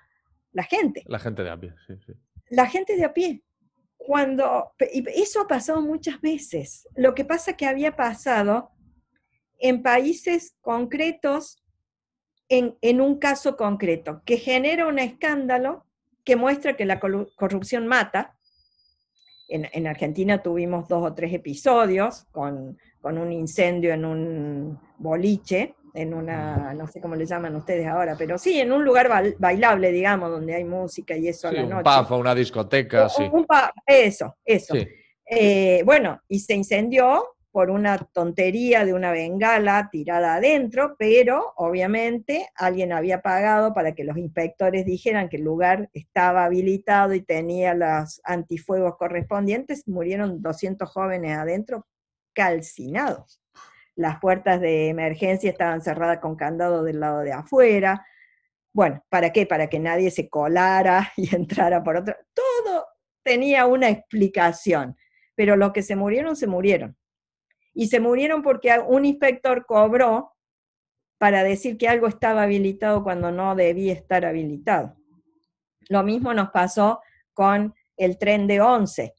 [0.52, 1.02] la gente.
[1.06, 2.12] La gente de a pie, sí, sí
[2.50, 3.42] la gente de a pie.
[3.96, 6.86] Cuando, y eso ha pasado muchas veces.
[6.94, 8.70] Lo que pasa que había pasado
[9.58, 11.64] en países concretos,
[12.48, 15.86] en, en un caso concreto, que genera un escándalo
[16.22, 18.33] que muestra que la corrupción mata.
[19.48, 25.74] En, en, Argentina tuvimos dos o tres episodios con, con un incendio en un boliche,
[25.94, 29.92] en una, no sé cómo le llaman ustedes ahora, pero sí, en un lugar bailable,
[29.92, 31.90] digamos, donde hay música y eso a la noche.
[32.10, 33.30] Un una discoteca, sí.
[33.86, 34.74] eso, eso.
[35.26, 42.48] Eh, bueno, y se incendió por una tontería de una bengala tirada adentro, pero obviamente
[42.56, 47.74] alguien había pagado para que los inspectores dijeran que el lugar estaba habilitado y tenía
[47.74, 51.86] los antifuegos correspondientes, murieron 200 jóvenes adentro
[52.32, 53.40] calcinados
[53.94, 58.04] las puertas de emergencia estaban cerradas con candado del lado de afuera.
[58.72, 59.46] Bueno, ¿para qué?
[59.46, 62.16] Para que nadie se colara y entrara por otro.
[62.32, 62.86] Todo
[63.22, 64.96] tenía una explicación,
[65.36, 66.96] pero los que se murieron, se murieron.
[67.74, 70.32] Y se murieron porque un inspector cobró
[71.18, 74.96] para decir que algo estaba habilitado cuando no debía estar habilitado.
[75.88, 77.00] Lo mismo nos pasó
[77.32, 79.14] con el tren de 11,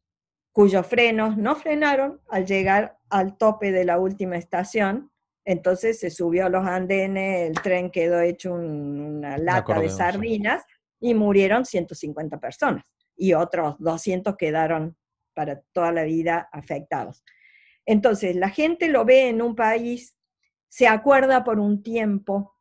[0.51, 5.11] cuyos frenos no frenaron al llegar al tope de la última estación.
[5.43, 10.63] Entonces se subió a los andenes, el tren quedó hecho una lata de sardinas
[10.99, 12.85] y murieron 150 personas
[13.15, 14.97] y otros 200 quedaron
[15.33, 17.23] para toda la vida afectados.
[17.86, 20.15] Entonces, la gente lo ve en un país,
[20.67, 22.55] se acuerda por un tiempo,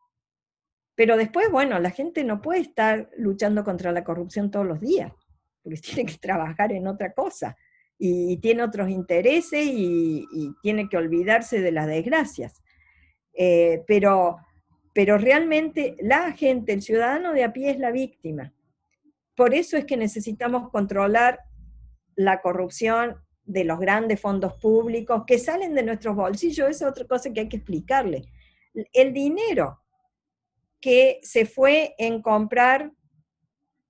[0.94, 5.12] pero después, bueno, la gente no puede estar luchando contra la corrupción todos los días,
[5.62, 7.56] porque tiene que trabajar en otra cosa
[7.98, 10.26] y, tiene otros intereses y,
[10.62, 12.62] tiene que olvidarse de las desgracias.
[13.32, 14.36] Eh, pero,
[14.92, 18.52] pero realmente la gente, el ciudadano de a pie es la víctima.
[19.34, 21.40] Por eso es que necesitamos controlar
[22.14, 27.32] la corrupción de los grandes fondos públicos que salen de nuestros bolsillos, es otra cosa
[27.32, 28.24] que hay que explicarle.
[28.92, 29.80] El dinero
[30.80, 32.92] que se fue en comprar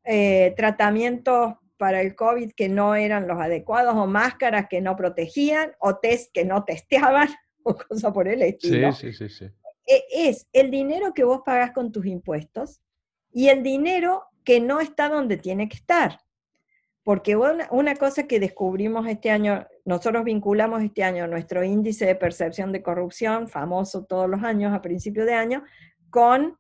[0.05, 5.73] eh, tratamientos para el COVID que no eran los adecuados, o máscaras que no protegían,
[5.81, 7.29] o test que no testeaban,
[7.63, 8.93] o cosas por el estilo.
[8.93, 9.47] Sí, sí, sí,
[9.87, 12.81] e, es el dinero que vos pagás con tus impuestos
[13.33, 16.21] y el dinero que no está donde tiene que estar.
[17.05, 22.73] Porque una, cosa que descubrimos este año, nosotros vinculamos este año nuestro índice de percepción
[22.73, 25.65] de corrupción, famoso todos los años a principio de año,
[26.09, 26.59] con,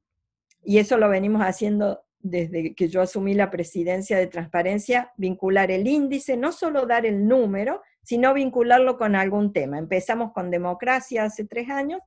[0.62, 5.86] y eso lo venimos haciendo desde que yo asumí la presidencia de transparencia, vincular el
[5.86, 9.78] índice, no solo dar el número, sino vincularlo con algún tema.
[9.78, 12.00] Empezamos con democracia hace tres años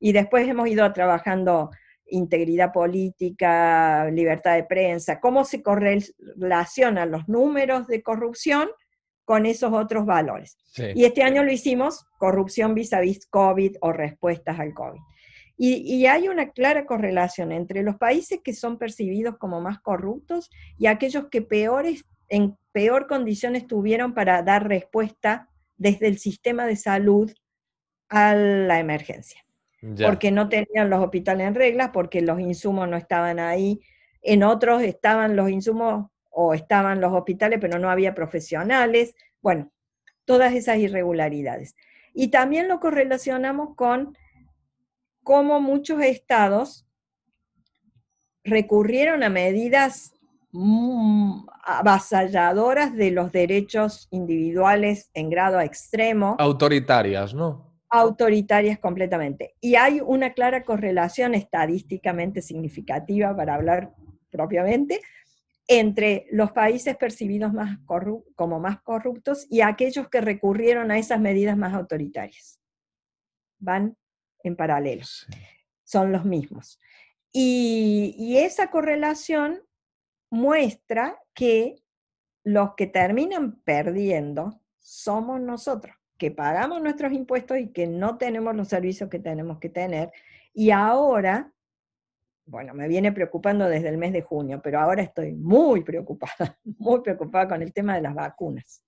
[0.00, 1.70] y después hemos ido trabajando
[2.06, 8.68] integridad política, libertad de prensa, cómo se correlacionan los números de corrupción
[9.24, 10.58] con esos otros valores.
[10.94, 15.00] Y este año lo hicimos, corrupción vis a vis COVID o respuestas al COVID.
[15.56, 20.86] Y, hay una clara correlación entre los países que son percibidos como más corruptos y
[20.86, 27.32] aquellos que peores, en peor condiciones tuvieron para dar respuesta desde el sistema de salud
[28.08, 29.43] a la emergencia
[30.02, 33.80] porque no tenían los hospitales en reglas, porque los insumos no estaban ahí.
[34.22, 39.14] En otros estaban los insumos o estaban los hospitales, pero no había profesionales.
[39.42, 39.70] Bueno,
[40.24, 41.76] todas esas irregularidades.
[42.14, 44.16] Y también lo correlacionamos con
[45.22, 46.86] cómo muchos estados
[48.44, 50.14] recurrieron a medidas
[50.52, 56.36] mm, avasalladoras de los derechos individuales en grado extremo.
[56.38, 57.63] Autoritarias, ¿no?
[57.94, 59.54] Autoritarias completamente.
[59.60, 63.94] Y hay una clara correlación estadísticamente significativa, para hablar
[64.30, 65.00] propiamente,
[65.68, 67.78] entre los países percibidos más
[68.34, 72.60] como más corruptos y aquellos que recurrieron a esas medidas más autoritarias.
[73.60, 73.96] Van
[74.42, 75.04] en paralelo,
[75.84, 76.80] son los mismos.
[77.32, 79.62] Y, y esa correlación
[80.30, 81.76] muestra que
[82.42, 88.68] los que terminan perdiendo somos nosotros que pagamos nuestros impuestos y que no tenemos los
[88.68, 90.12] servicios que tenemos que tener.
[90.52, 91.52] Y ahora,
[92.46, 97.00] bueno, me viene preocupando desde el mes de junio, pero ahora estoy muy preocupada, muy
[97.00, 98.82] preocupada con el tema de las vacunas.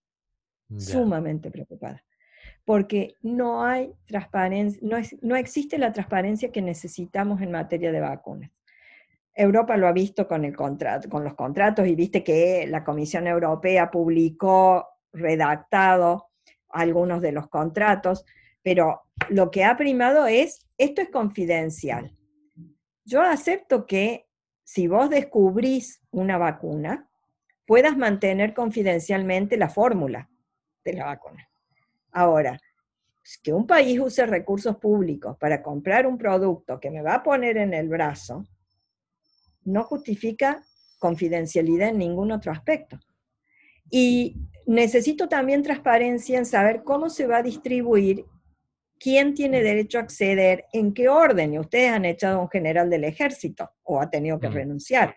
[0.77, 2.03] Sumamente preocupada.
[2.65, 8.51] Porque no hay transparencia, no, no existe la transparencia que necesitamos en materia de vacunas.
[9.33, 13.27] Europa lo ha visto con, el contrato, con los contratos y viste que la Comisión
[13.27, 16.31] Europea publicó redactado
[16.69, 18.25] algunos de los contratos,
[18.63, 22.17] pero lo que ha primado es, esto es confidencial.
[23.05, 24.27] Yo acepto que
[24.65, 27.09] si vos descubrís una vacuna,
[27.67, 30.29] puedas mantener confidencialmente la fórmula
[30.85, 31.49] de la vacuna.
[32.13, 32.61] Ahora,
[33.43, 37.57] que un país use recursos públicos para comprar un producto que me va a poner
[37.57, 38.45] en el brazo,
[39.65, 40.65] no justifica
[40.99, 42.99] confidencialidad en ningún otro aspecto.
[43.91, 44.37] Y
[44.67, 48.27] necesito también transparencia en saber cómo se va a distribuir,
[48.99, 51.55] quién tiene derecho a acceder, en qué orden.
[51.55, 55.17] Y ustedes han echado a un general del ejército o ha tenido que renunciar.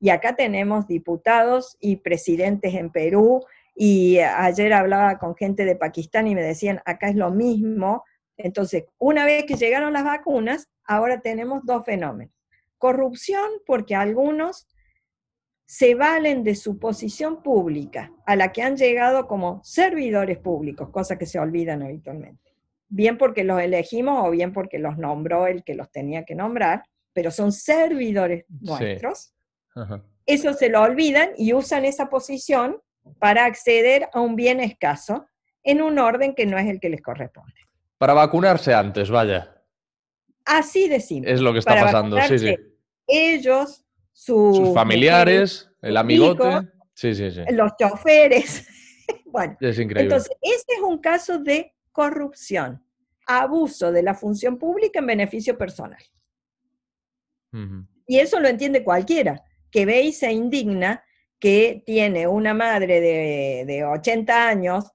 [0.00, 3.44] Y acá tenemos diputados y presidentes en Perú.
[3.74, 8.04] Y ayer hablaba con gente de Pakistán y me decían, acá es lo mismo.
[8.36, 12.34] Entonces, una vez que llegaron las vacunas, ahora tenemos dos fenómenos.
[12.78, 14.68] Corrupción, porque algunos
[15.70, 21.18] se valen de su posición pública, a la que han llegado como servidores públicos, cosa
[21.18, 22.54] que se olvidan habitualmente.
[22.88, 26.84] bien porque los elegimos o bien porque los nombró el que los tenía que nombrar,
[27.12, 29.34] pero son servidores nuestros.
[30.24, 32.80] Eso se lo olvidan y usan esa posición
[33.18, 35.26] para acceder a un bien escaso
[35.62, 37.52] en un orden que no es el que les corresponde.
[37.98, 39.62] Para vacunarse antes, vaya.
[40.46, 41.30] Así de simple.
[41.30, 42.56] Es lo que está pasando, sí, sí.
[43.06, 43.84] Ellos,
[44.18, 47.40] sus, familiares, el amigote, sí, sí, sí.
[47.52, 48.66] los choferes.
[49.26, 50.12] bueno, es increíble.
[50.14, 52.84] Entonces, este es un caso de corrupción,
[53.26, 56.02] abuso de la función pública en beneficio personal.
[58.06, 61.02] Y eso lo entiende cualquiera, que ve y se indigna
[61.38, 64.90] que tiene una madre de, de 80 años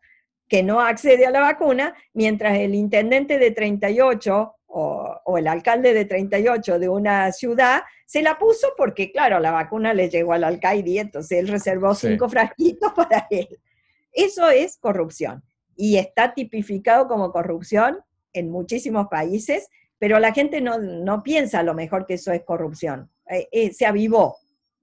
[0.50, 6.06] que no accede a la vacuna, mientras el intendente de 38 o, el alcalde de
[6.06, 11.00] 38 de una ciudad se la puso porque, claro, la vacuna le llegó al alcaide,
[11.00, 13.60] entonces él reservó cinco frasquitos para él.
[14.12, 15.44] Eso es corrupción
[15.76, 18.00] y está tipificado como corrupción
[18.34, 19.70] en muchísimos países,
[20.00, 23.12] pero la gente no, piensa a lo mejor que eso es corrupción.
[23.30, 24.38] Eh, eh, se avivó,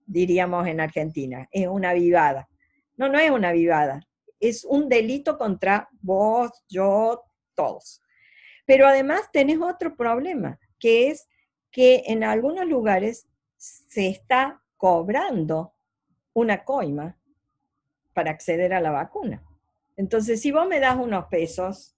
[0.07, 2.49] diríamos en Argentina, es una avivada.
[2.97, 4.07] No, no es una avivada,
[4.38, 7.24] es un delito contra vos, yo,
[7.55, 8.03] todos.
[8.66, 11.28] Pero además tenés otro problema, que es
[11.70, 15.74] que en algunos lugares se está cobrando
[16.32, 17.18] una coima
[18.14, 19.42] para acceder a la vacuna.
[19.96, 21.96] Entonces, si vos me das unos pesos,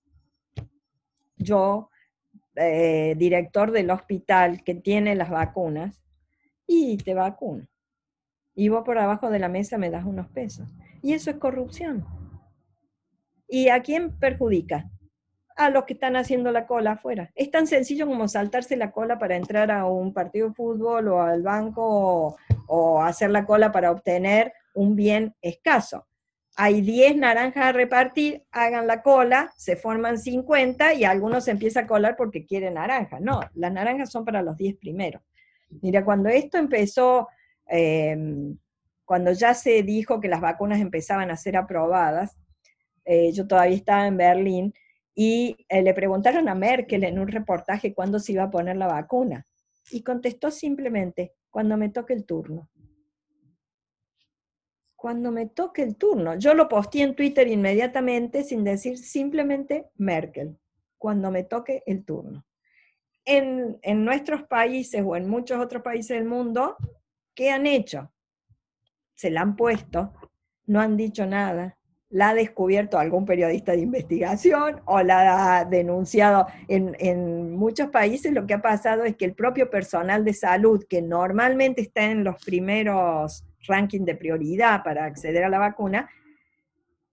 [1.36, 1.90] yo,
[2.56, 6.02] eh, director del hospital que tiene las vacunas,
[6.66, 7.66] y te vacuno.
[8.54, 10.68] Y vos por abajo de la mesa me das unos pesos.
[11.02, 12.06] Y eso es corrupción.
[13.48, 14.90] ¿Y a quién perjudica?
[15.56, 17.30] A los que están haciendo la cola afuera.
[17.34, 21.22] Es tan sencillo como saltarse la cola para entrar a un partido de fútbol o
[21.22, 22.36] al banco
[22.66, 26.06] o, hacer la cola para obtener un bien escaso.
[26.56, 31.80] Hay 10 naranjas a repartir, hagan la cola, se forman 50 y algunos se empieza
[31.80, 33.20] a colar porque quieren naranja.
[33.20, 35.22] No, las naranjas son para los 10 primeros.
[35.80, 37.28] Mira, cuando esto empezó,
[37.66, 38.56] em,
[39.04, 42.36] cuando ya se dijo que las vacunas empezaban a ser aprobadas,
[43.04, 44.74] eh, yo todavía estaba en Berlín,
[45.14, 48.86] y eh, le preguntaron a Merkel en un reportaje cuándo se iba a poner la
[48.86, 49.46] vacuna.
[49.90, 52.70] Y contestó simplemente, cuando me toque el turno.
[54.96, 56.38] Cuando me toque el turno.
[56.38, 60.56] Yo lo posté en Twitter inmediatamente sin decir simplemente Merkel,
[60.96, 62.46] cuando me toque el turno.
[63.24, 66.76] En, en nuestros países o en muchos otros países del mundo,
[67.34, 68.12] ¿qué han hecho?
[69.14, 70.12] Se la han puesto,
[70.66, 71.78] no han dicho nada,
[72.12, 76.46] la ha descubierto algún periodista de investigación o la ha denunciado.
[76.68, 81.00] En, muchos países lo que ha pasado es que el propio personal de salud, que
[81.00, 86.10] normalmente está en los primeros rankings de prioridad para acceder a la vacuna,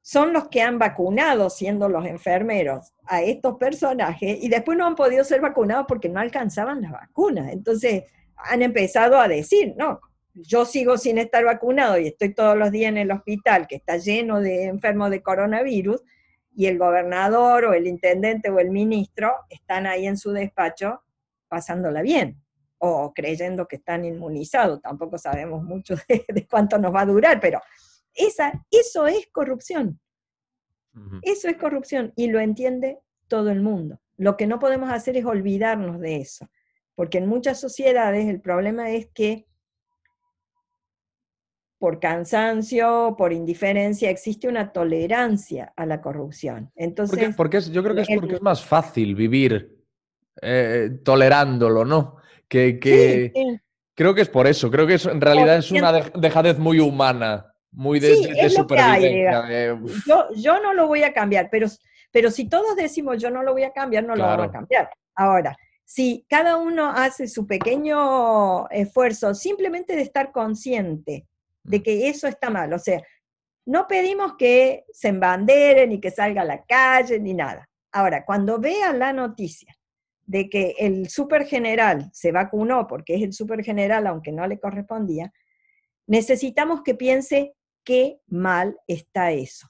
[0.01, 4.95] son los que han vacunado, siendo los enfermeros, a estos personajes y después no han
[4.95, 7.53] podido ser vacunados porque no alcanzaban las vacunas.
[7.53, 8.03] Entonces
[8.35, 10.01] han empezado a decir, no,
[10.41, 13.97] yo sigo sin estar vacunado y estoy todos los días en el hospital que está
[13.97, 16.03] lleno de enfermos de coronavirus,
[16.59, 21.03] y el gobernador o el intendente o el ministro están ahí en su despacho
[21.47, 22.41] pasándola bien
[22.79, 24.81] o creyendo que están inmunizados.
[24.81, 27.61] Tampoco sabemos mucho de, cuánto nos va a durar, pero
[28.13, 30.01] esa, eso es corrupción.
[31.21, 34.01] Eso es corrupción y lo entiende todo el mundo.
[34.17, 36.49] Lo que no podemos hacer es olvidarnos de eso,
[36.93, 39.47] porque en muchas sociedades el problema es que
[41.80, 46.71] por cansancio, por indiferencia, existe una tolerancia a la corrupción.
[46.75, 49.80] Entonces, porque, yo creo que es porque es más fácil vivir
[50.41, 52.17] eh, tolerándolo, ¿no?
[52.47, 53.32] Que,
[53.95, 57.99] Creo que es por eso, creo que en realidad es una dejadez muy humana, muy
[57.99, 59.77] de, supervivencia.
[60.36, 61.67] Yo, no lo voy a cambiar, pero,
[62.09, 64.89] pero si todos decimos yo no lo voy a cambiar, no lo vamos a cambiar.
[65.15, 71.25] Ahora, si cada uno hace su pequeño esfuerzo simplemente de estar consciente
[71.64, 72.74] de que eso está mal.
[72.74, 73.01] O sea,
[73.66, 77.70] no pedimos que se embanderen ni que salga a la calle ni nada.
[77.91, 79.76] Ahora, cuando vea la noticia
[80.26, 85.32] de que el supergeneral se vacunó porque es el supergeneral aunque no le correspondía,
[86.07, 87.53] necesitamos que piense
[87.84, 89.68] qué mal está eso.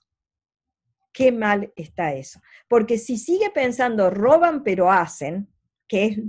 [1.12, 2.40] Qué mal está eso.
[2.68, 5.48] Porque si sigue pensando roban pero hacen,
[5.88, 6.20] que es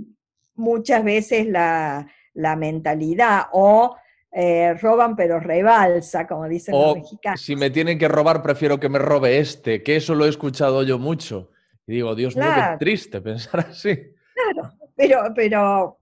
[0.55, 3.95] muchas veces la, la mentalidad, o
[4.31, 7.41] eh, roban pero rebalsa, como dicen los mexicanos.
[7.41, 10.83] Si me tienen que robar, prefiero que me robe este, que eso lo he escuchado
[10.83, 11.51] yo mucho.
[11.85, 14.13] Y digo, Dios mío, qué triste pensar así.
[14.33, 15.99] Claro, pero, pero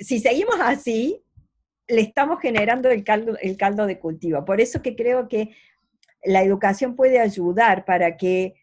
[0.00, 1.22] si seguimos así,
[1.88, 4.44] le estamos generando el caldo, el caldo de cultivo.
[4.44, 5.54] Por eso que creo que
[6.24, 8.54] la educación puede ayudar para que,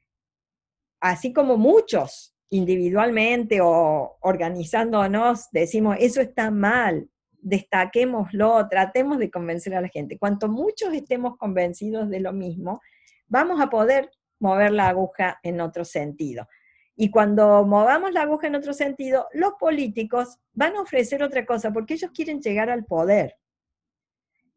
[0.99, 7.07] así como muchos individualmente o organizándonos, decimos, eso está mal,
[7.41, 10.17] destaquémoslo, tratemos de convencer a la gente.
[10.17, 12.81] Cuanto muchos estemos convencidos de lo mismo,
[13.27, 16.47] vamos a poder mover la aguja en otro sentido.
[16.95, 21.71] Y cuando movamos la aguja en otro sentido, los políticos van a ofrecer otra cosa,
[21.71, 23.37] porque ellos quieren llegar al poder.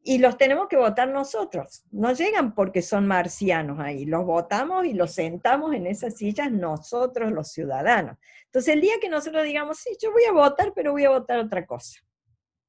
[0.05, 1.85] Y los tenemos que votar nosotros.
[1.93, 4.05] No llegan porque son marcianos ahí.
[4.05, 8.16] Los votamos y los sentamos en esas sillas nosotros, los ciudadanos.
[8.47, 11.39] Entonces, el día que nosotros digamos, sí, yo voy a votar, pero voy a votar
[11.39, 12.01] otra cosa.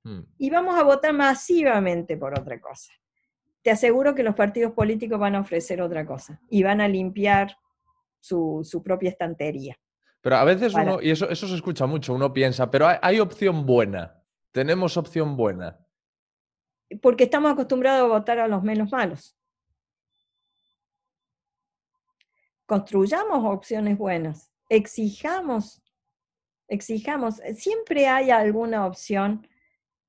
[0.04, 0.22] Hmm.
[0.38, 2.92] Y vamos a votar masivamente por otra cosa.
[3.62, 7.56] Te aseguro que los partidos políticos van a ofrecer otra cosa y van a limpiar
[8.20, 9.78] su, propia estantería.
[10.22, 13.66] Pero a veces uno, y eso, eso se escucha mucho, uno piensa, pero hay, opción
[13.66, 15.80] buena, tenemos opción buena.
[17.02, 19.38] Porque estamos acostumbrados a votar a los menos malos.
[22.66, 25.82] Construyamos opciones buenas, exijamos,
[26.70, 29.46] exijamos, siempre hay alguna opción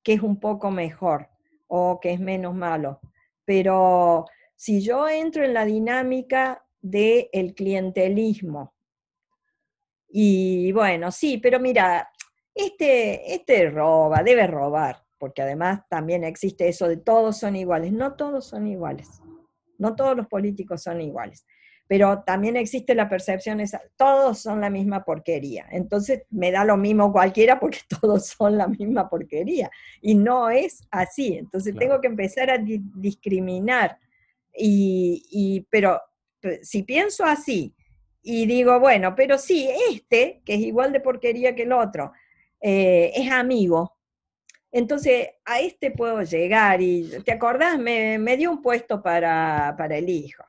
[0.04, 1.30] que es un poco mejor
[1.66, 3.00] o que es menos malo,
[3.44, 8.74] pero si yo entro en la dinámica del clientelismo.
[10.08, 12.08] Y bueno, sí, pero mira,
[12.54, 17.92] este, este roba, debe robar, porque además también existe eso de todos son iguales.
[17.92, 19.08] No todos son iguales,
[19.78, 21.46] no todos los políticos son iguales,
[21.86, 25.66] pero también existe la percepción esa, todos son la misma porquería.
[25.70, 29.70] Entonces me da lo mismo cualquiera porque todos son la misma porquería.
[30.00, 31.36] Y no es así.
[31.36, 33.98] Entonces tengo que empezar a discriminar.
[34.56, 36.00] Y, y, pero
[36.62, 37.74] si pienso así
[38.22, 42.12] y digo, bueno, pero sí, este, que es igual de porquería que el otro,
[42.60, 43.98] eh, es amigo,
[44.72, 47.78] entonces a este puedo llegar y, ¿te acordás?
[47.78, 50.42] Me, dio un puesto para, el hijo.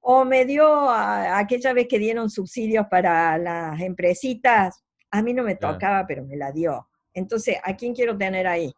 [0.00, 5.56] O me dio aquella vez que dieron subsidios para las empresitas, a mí no me
[5.56, 6.88] tocaba, pero me la dio.
[7.12, 8.72] Entonces, ¿a quién quiero tener ahí?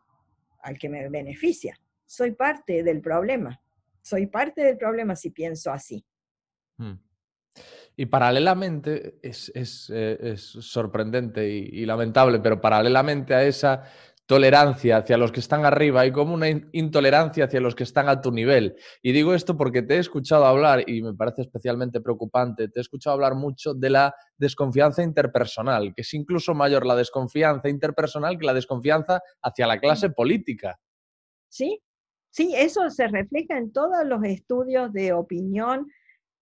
[0.62, 1.78] Al que me beneficia.
[2.06, 3.60] Soy parte del problema.
[4.00, 6.04] Soy parte del problema si pienso así.
[6.78, 6.94] Mm.
[7.96, 9.52] Y paralelamente, es,
[9.94, 13.84] eh, sorprendente y, lamentable, pero paralelamente a esa
[14.26, 18.20] tolerancia hacia los que están arriba hay como una intolerancia hacia los que están a
[18.20, 18.76] tu nivel.
[19.02, 22.82] Y digo esto porque te he escuchado hablar, y me parece especialmente preocupante, te he
[22.82, 28.46] escuchado hablar mucho de la desconfianza interpersonal, que es incluso mayor la desconfianza interpersonal que
[28.46, 30.78] la desconfianza hacia la clase política.
[31.48, 31.80] Sí,
[32.30, 35.88] sí, eso se refleja en todos los estudios de opinión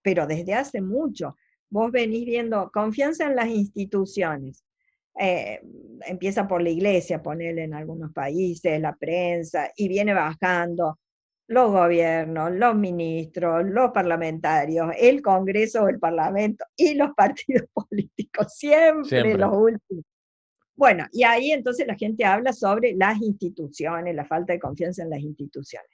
[0.03, 1.37] pero desde hace mucho.
[1.69, 4.65] Vos venís viendo confianza en las instituciones.
[5.19, 5.61] Eh,
[6.07, 10.99] empieza por la iglesia, ponerle en algunos países, la prensa, y viene bajando
[11.51, 19.09] los gobiernos, los ministros, los parlamentarios, el Congreso, el Parlamento y los partidos políticos, siempre,
[19.09, 20.05] siempre, los últimos.
[20.77, 25.11] Bueno, y ahí entonces la gente habla sobre las instituciones, la falta de confianza en
[25.11, 25.91] las instituciones.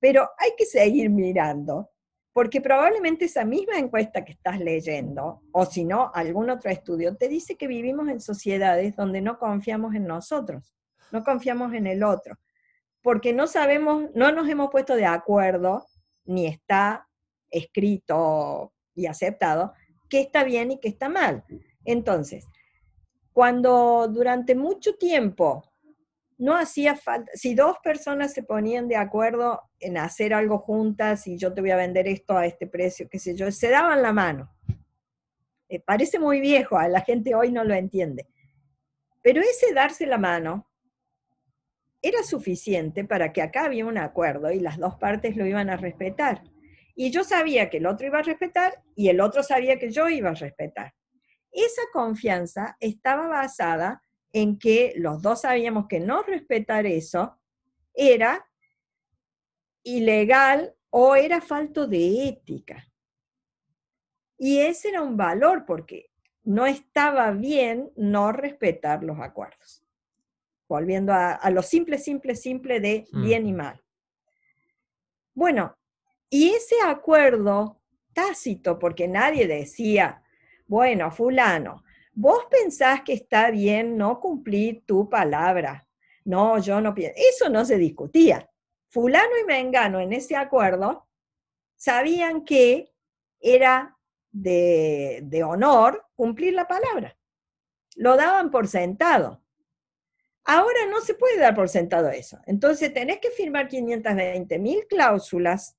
[0.00, 1.91] Pero hay que seguir mirando
[2.32, 7.28] porque probablemente esa misma encuesta que estás leyendo, o si no, algún otro estudio, te
[7.28, 10.74] dice que vivimos en sociedades donde no confiamos en nosotros,
[11.10, 12.36] no confiamos en el otro,
[13.02, 15.86] porque no sabemos, no nos hemos puesto de acuerdo,
[16.24, 17.06] ni está
[17.50, 19.74] escrito y aceptado,
[20.08, 21.44] qué está bien y qué está mal.
[21.84, 22.46] Entonces,
[23.32, 25.71] cuando durante mucho tiempo
[26.42, 31.38] no hacía falta, si dos personas se ponían de acuerdo en hacer algo juntas y
[31.38, 34.12] yo te voy a vender esto a este precio, qué sé yo, se daban la
[34.12, 34.52] mano.
[35.68, 38.26] Eh, parece muy viejo, a la gente hoy no lo entiende.
[39.22, 40.68] Pero ese darse la mano
[42.02, 45.76] era suficiente para que acá había un acuerdo y las dos partes lo iban a
[45.76, 46.42] respetar.
[46.96, 50.08] Y yo sabía que el otro iba a respetar y el otro sabía que yo
[50.08, 50.92] iba a respetar.
[51.52, 54.02] Esa confianza estaba basada
[54.32, 57.38] en que los dos sabíamos que no respetar eso
[57.94, 58.48] era
[59.82, 62.88] ilegal o era falto de ética.
[64.38, 66.10] Y ese era un valor porque
[66.44, 69.84] no estaba bien no respetar los acuerdos.
[70.68, 73.80] Volviendo a, lo simple, simple, simple de bien y mal.
[75.34, 75.76] Bueno,
[76.30, 77.80] y ese acuerdo
[78.14, 80.22] tácito, porque nadie decía,
[80.66, 81.84] bueno, fulano,
[82.14, 85.88] Vos pensás que está bien no cumplir tu palabra.
[86.24, 87.14] No, yo no pienso.
[87.16, 88.48] Eso no se discutía.
[88.88, 91.08] Fulano y Mengano en ese acuerdo
[91.76, 92.92] sabían que
[93.40, 93.98] era
[94.30, 97.16] de, de honor cumplir la palabra.
[97.96, 99.42] Lo daban por sentado.
[100.44, 102.38] Ahora no se puede dar por sentado eso.
[102.46, 105.76] Entonces tenés que firmar 520 mil cláusulas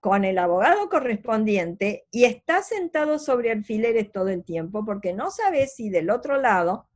[0.00, 5.74] con el abogado correspondiente y estás sentado sobre alfileres todo el tiempo porque no sabes
[5.74, 6.88] si del otro lado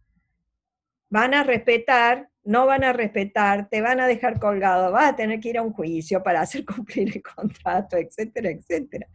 [1.08, 5.40] van a respetar, no van a respetar, te van a dejar colgado, vas a tener
[5.40, 9.06] que ir a un juicio para hacer cumplir el contrato, etcétera, etcétera.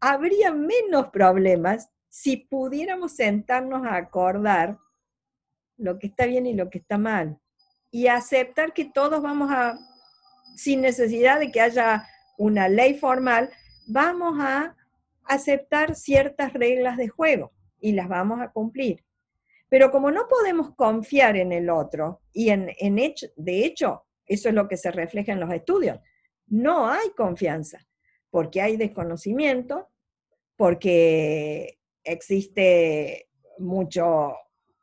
[0.00, 4.78] Habría menos problemas si pudiéramos sentarnos a acordar
[5.76, 7.38] lo que está bien y lo que está mal
[7.90, 9.78] y aceptar que todos vamos a,
[10.56, 12.06] sin necesidad de que haya
[12.38, 13.50] una ley formal,
[13.86, 14.74] vamos a
[15.24, 19.04] aceptar ciertas reglas de juego y las vamos a cumplir.
[19.68, 24.54] Pero como no podemos confiar en el otro, y en, hecho, de hecho, eso es
[24.54, 25.98] lo que se refleja en los estudios,
[26.46, 27.86] no hay confianza,
[28.30, 29.88] porque hay desconocimiento,
[30.56, 33.28] porque existe
[33.58, 34.34] mucho,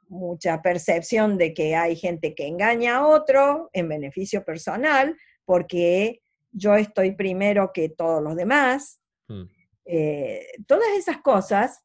[0.07, 6.21] mucha percepción de que hay gente que engaña a otro en beneficio personal, porque
[6.55, 8.99] yo estoy primero que todos los demás.
[9.27, 9.43] Mm.
[9.85, 11.83] Eh, todas esas cosas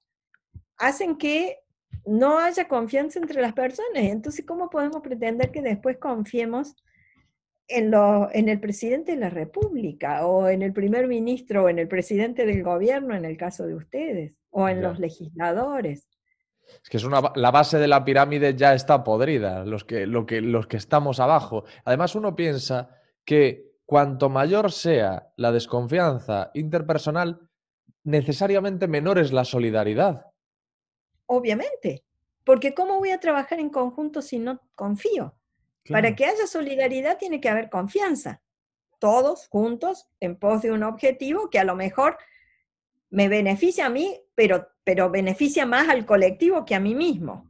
[0.79, 1.59] hacen que
[2.07, 4.03] no haya confianza entre las personas.
[4.03, 6.77] Entonces, ¿cómo podemos pretender que después confiemos
[7.69, 11.79] en, lo, en el presidente de la República o en el primer ministro o en
[11.79, 16.09] el presidente del gobierno, en el caso de ustedes, o en los legisladores?
[16.83, 20.25] Es que es una, la base de la pirámide ya está podrida, los que, lo
[20.25, 21.65] que, los que estamos abajo.
[21.85, 22.91] Además, uno piensa
[23.25, 27.41] que cuanto mayor sea la desconfianza interpersonal,
[28.05, 30.27] necesariamente menor es la solidaridad.
[31.27, 32.05] Obviamente,
[32.45, 35.35] porque ¿cómo voy a trabajar en conjunto si no confío?
[35.89, 38.41] Para que haya solidaridad tiene que haber confianza,
[39.01, 42.17] todos juntos en pos de un objetivo que a lo mejor
[43.09, 47.50] me beneficia a mí, pero, pero beneficia más al colectivo que a mí mismo.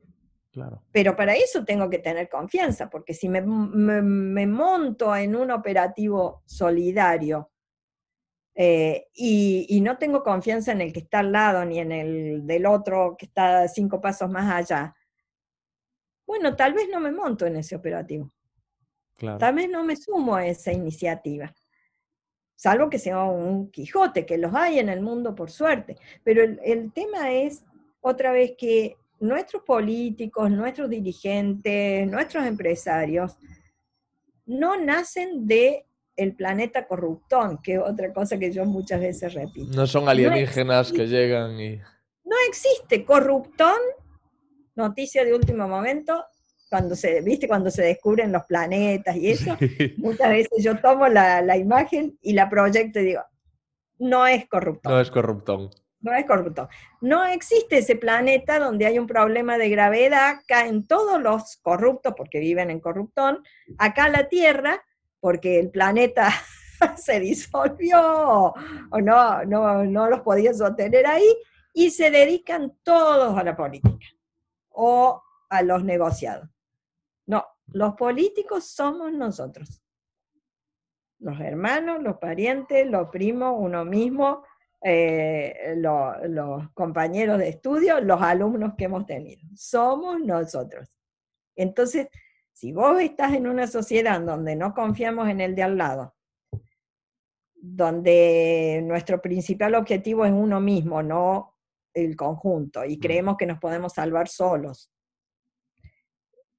[0.93, 7.51] Pero para eso tengo que tener confianza, porque si me, monto en un operativo solidario
[8.55, 12.67] eh, y, no tengo confianza en el que está al lado ni en el del
[12.67, 14.95] otro que está cinco pasos más allá,
[16.27, 18.33] bueno, tal vez no me monto en ese operativo.
[19.39, 21.53] Tal vez no me sumo a esa iniciativa.
[22.55, 25.97] Salvo que sea un Quijote, que los hay en el mundo por suerte.
[26.23, 27.65] Pero el tema es,
[28.01, 33.37] otra vez, que nuestros políticos, nuestros dirigentes, nuestros empresarios,
[34.47, 39.75] no nacen de el planeta corruptón, que es otra cosa que yo muchas veces repito.
[39.75, 41.77] No son alienígenas que llegan y...
[42.25, 43.79] No existe corruptón,
[44.75, 46.25] noticia de último momento,
[46.69, 49.57] cuando se, viste, cuando se descubren los planetas y eso,
[49.99, 53.23] muchas veces yo tomo la, la, imagen y la proyecto y digo,
[53.99, 54.93] no es corruptón.
[54.93, 56.69] No es corruptón no es corrupto.
[57.01, 62.41] No existe ese planeta donde hay un problema de gravedad, caen todos los corruptos porque
[62.41, 63.43] viven en corruptón,
[63.79, 64.83] acá la Tierra,
[65.21, 66.31] porque el planeta
[66.97, 68.55] se disolvió
[68.91, 71.37] o no, no, no los podía sostener ahí,
[71.73, 74.07] y se dedican todos a la política
[74.71, 76.49] o a los negociados.
[77.27, 79.83] No, los políticos somos nosotros.
[81.19, 84.43] Los hermanos, los parientes, los primos, uno mismo,
[84.83, 89.43] eh, los compañeros de estudio, los alumnos que hemos tenido.
[89.55, 90.89] Somos nosotros.
[91.55, 92.09] Entonces,
[92.53, 96.15] si vos estás en una sociedad donde no confiamos en el de al lado,
[97.55, 101.59] donde nuestro principal objetivo es uno mismo, no
[101.93, 103.01] el conjunto, y mm.
[103.01, 104.91] creemos que nos podemos salvar solos,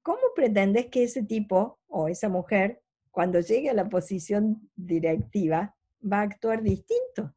[0.02, 6.18] ¿cómo pretendes que ese tipo o esa mujer, cuando llegue a la posición directiva, va
[6.20, 7.34] a actuar distinto?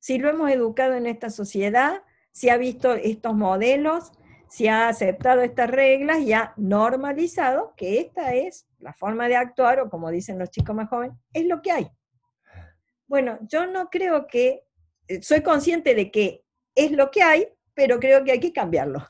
[0.00, 2.02] Si lo hemos educado en esta sociedad,
[2.32, 4.12] si ha visto estos modelos,
[4.48, 9.78] si ha aceptado estas reglas y ha normalizado que esta es la forma de actuar,
[9.78, 11.88] o como dicen los chicos más jóvenes, es lo que hay.
[13.06, 14.64] Bueno, yo no creo que,
[15.06, 16.44] eh, soy consciente de que
[16.74, 19.06] es lo que hay, pero creo que hay que cambiarlo.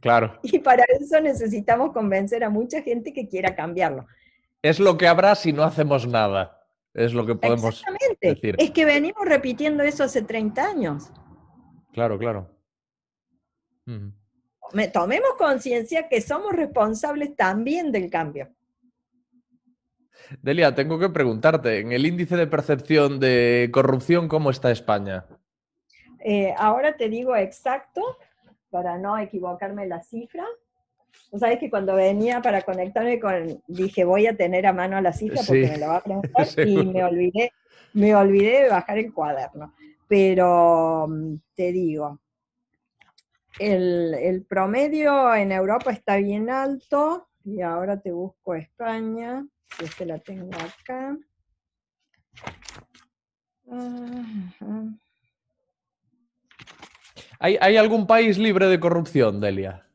[0.00, 0.38] Claro.
[0.42, 4.06] Y para eso necesitamos convencer a mucha gente que quiera cambiarlo.
[4.62, 6.55] Es lo que habrá si no hacemos nada.
[6.96, 7.84] Es lo que podemos
[8.22, 8.56] decir.
[8.58, 11.12] Es que venimos repitiendo eso hace 30 años.
[11.92, 12.50] Claro, claro.
[13.84, 18.48] Tomemos conciencia que somos responsables también del cambio.
[20.40, 25.26] Delia, tengo que preguntarte, en el índice de percepción de corrupción, ¿cómo está España?
[26.20, 28.16] Eh, ahora te digo exacto,
[28.70, 30.46] para no equivocarme la cifra.
[31.30, 35.12] Vos sabés que cuando venía para conectarme con, dije, voy a tener a mano la
[35.12, 37.52] cifra porque me lo va a preguntar y me olvidé,
[37.92, 39.74] me olvidé de bajar el cuaderno.
[40.08, 42.20] Pero mm, te digo,
[43.58, 49.46] el, el promedio en Europa está bien alto y ahora te busco España,
[49.76, 51.16] si es que la tengo acá.
[57.38, 59.85] ¿Hay, ¿Hay algún país libre de corrupción, Delia?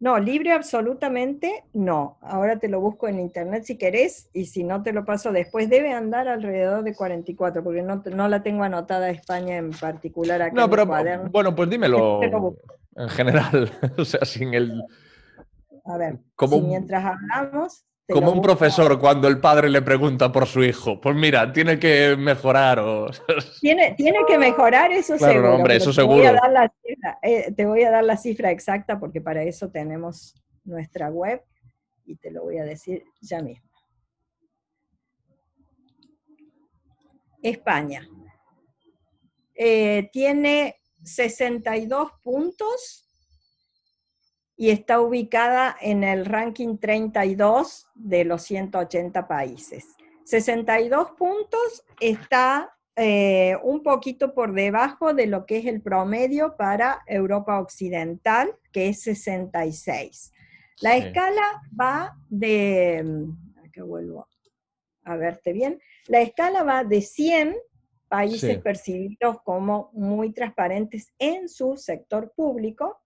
[0.00, 2.16] No, libre absolutamente no.
[2.22, 5.68] Ahora te lo busco en internet si querés y si no te lo paso después.
[5.68, 10.56] Debe andar alrededor de 44 porque no, no la tengo anotada España en particular aquí.
[10.56, 10.86] No, pero
[11.30, 12.20] bueno, pues dímelo
[12.96, 14.82] en general, o sea, sin el...
[15.84, 20.62] A ver, como mientras hablamos, como un profesor cuando el padre le pregunta por su
[20.62, 23.10] hijo, pues mira, tiene que mejorar o...
[23.60, 25.54] Tiene, tiene que mejorar, eso seguro.
[25.54, 26.18] hombre, eso te seguro.
[26.18, 29.42] Voy a dar la cifra, eh, te voy a dar la cifra exacta porque para
[29.42, 30.34] eso tenemos
[30.64, 31.42] nuestra web
[32.04, 33.68] y te lo voy a decir ya mismo.
[37.42, 38.06] España.
[39.54, 43.09] Eh, tiene 62 puntos
[44.60, 49.96] y está ubicada en el ranking 32 de los 180 países.
[50.24, 57.00] 62 puntos está eh, un poquito por debajo de lo que es el promedio para
[57.06, 60.34] Europa Occidental, que es 66.
[60.82, 64.28] La escala va de, mm, acá vuelvo
[65.04, 67.56] a verte bien, la escala va de 100
[68.08, 72.99] países percibidos como muy transparentes en su sector público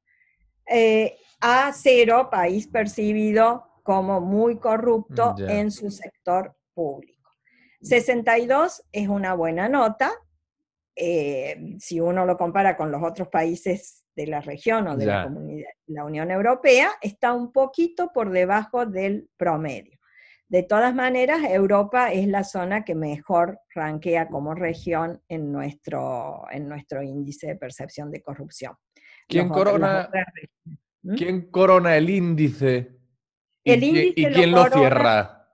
[0.67, 7.31] eh, a cero país percibido como muy corrupto en su sector público.
[7.83, 10.11] 62 es una buena nota.
[10.97, 15.25] Eh, si uno lo compara con los otros países de la región o de la,
[15.25, 19.99] comunidad, la Unión Europea, está un poquito por debajo del promedio.
[20.49, 26.69] De todas maneras, Europa es la zona que mejor rankea como región en nuestro, en
[26.69, 28.75] nuestro índice de percepción de corrupción.
[29.27, 30.11] ¿Quién corona,
[31.03, 31.15] ¿Mm?
[31.15, 32.93] ¿quién corona el índice?
[33.65, 35.49] El ¿Y, índice ¿y quién lo, cierra?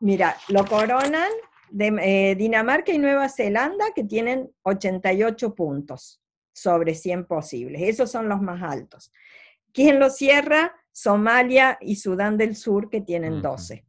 [0.00, 1.30] Mira, lo coronan
[1.70, 6.22] de, eh, Dinamarca y Nueva Zelanda, que tienen 88 puntos
[6.52, 7.82] sobre 100 posibles.
[7.82, 9.12] Esos son los más altos.
[9.72, 10.74] ¿Quién lo cierra?
[10.92, 13.84] Somalia y Sudán del Sur, que tienen 12.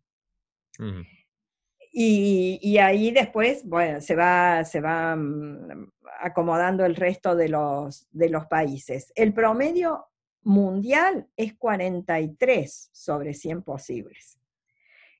[1.98, 5.90] Y, ahí después, bueno, se va, se va mm,
[6.20, 9.14] acomodando el resto de los, de los países.
[9.16, 10.08] El promedio
[10.44, 14.38] mundial es 43 sobre 100 posibles.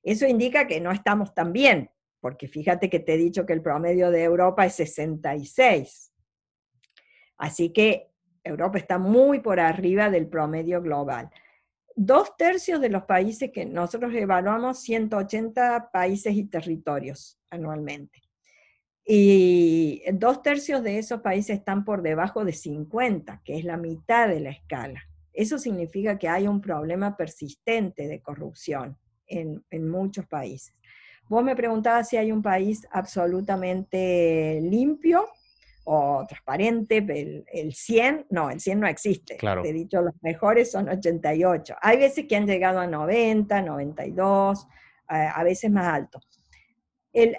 [0.02, 1.90] Eso indica que no estamos tan bien,
[2.20, 6.12] porque fíjate que te he dicho que el promedio de Europa es 66.
[7.38, 8.10] Así que
[8.44, 11.30] Europa está muy por arriba del promedio global
[11.96, 18.22] dos tercios de los países que nosotros evaluamos, 180 países y territorios anualmente.
[19.04, 24.28] Y dos tercios de esos países están por debajo de 50, que es la mitad
[24.28, 25.00] de la escala.
[25.32, 30.74] Eso significa que hay un problema persistente de corrupción en, en muchos países.
[31.28, 35.26] Vos me preguntabas si hay un país absolutamente limpio
[35.88, 36.98] o transparente,
[37.52, 39.36] el, 100, no, el 100 no existe.
[39.36, 39.62] Claro.
[39.62, 41.76] Te he dicho, los mejores son 88.
[41.80, 44.66] Hay veces que han llegado a 90, 92,
[45.06, 46.20] a veces más alto.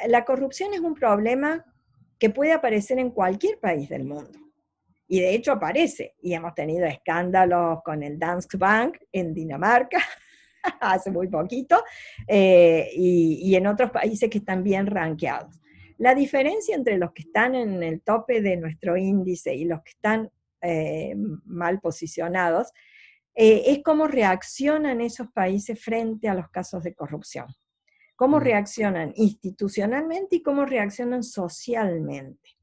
[0.08, 1.66] la corrupción es un problema
[2.18, 4.40] que puede aparecer en cualquier país del mundo.
[5.10, 6.16] Y de hecho aparece.
[6.22, 10.00] Y hemos tenido escándalos con el Danske Bank en Dinamarca
[10.80, 11.84] hace muy poquito
[12.28, 15.60] eh, y, y en otros países que están bien rankeados.
[15.98, 19.92] La diferencia entre los que están en el tope de nuestro índice y los que
[19.92, 21.16] están eh,
[21.46, 22.72] mal posicionados
[23.34, 27.48] eh, es cómo reaccionan esos países frente a los casos de corrupción.
[28.16, 28.42] Cómo mm.
[28.42, 32.58] reaccionan institucionalmente y cómo reaccionan socialmente.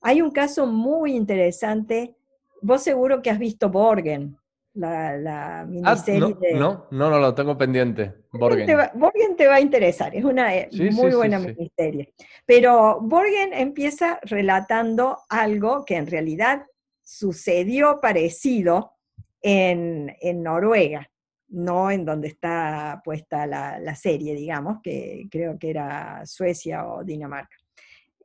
[0.00, 2.14] Hay un caso muy interesante,
[2.62, 4.36] vos seguro que has visto Borgen,
[4.74, 6.58] la, la ah, miniserie no.
[6.58, 8.12] No, no, no, lo tengo pendiente.
[8.32, 8.66] Borgen.
[8.66, 12.12] Te va, Borgen te va a interesar, es una eh, muy buena miniserie.
[12.44, 16.66] Pero Borgen empieza relatando algo que en realidad
[17.02, 18.96] sucedió parecido
[19.40, 21.08] en, en Noruega,
[21.48, 27.04] no en donde está puesta la, la, serie, digamos, que creo que era Suecia o
[27.04, 27.56] Dinamarca.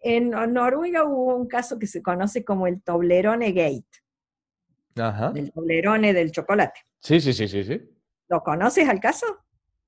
[0.02, 4.00] En Noruega hubo un caso que se conoce como el Toblerone Gate
[4.96, 6.82] del Toblerone del chocolate.
[7.00, 7.82] Sí, sí, sí, sí, sí.
[8.28, 9.26] ¿Lo conoces al caso?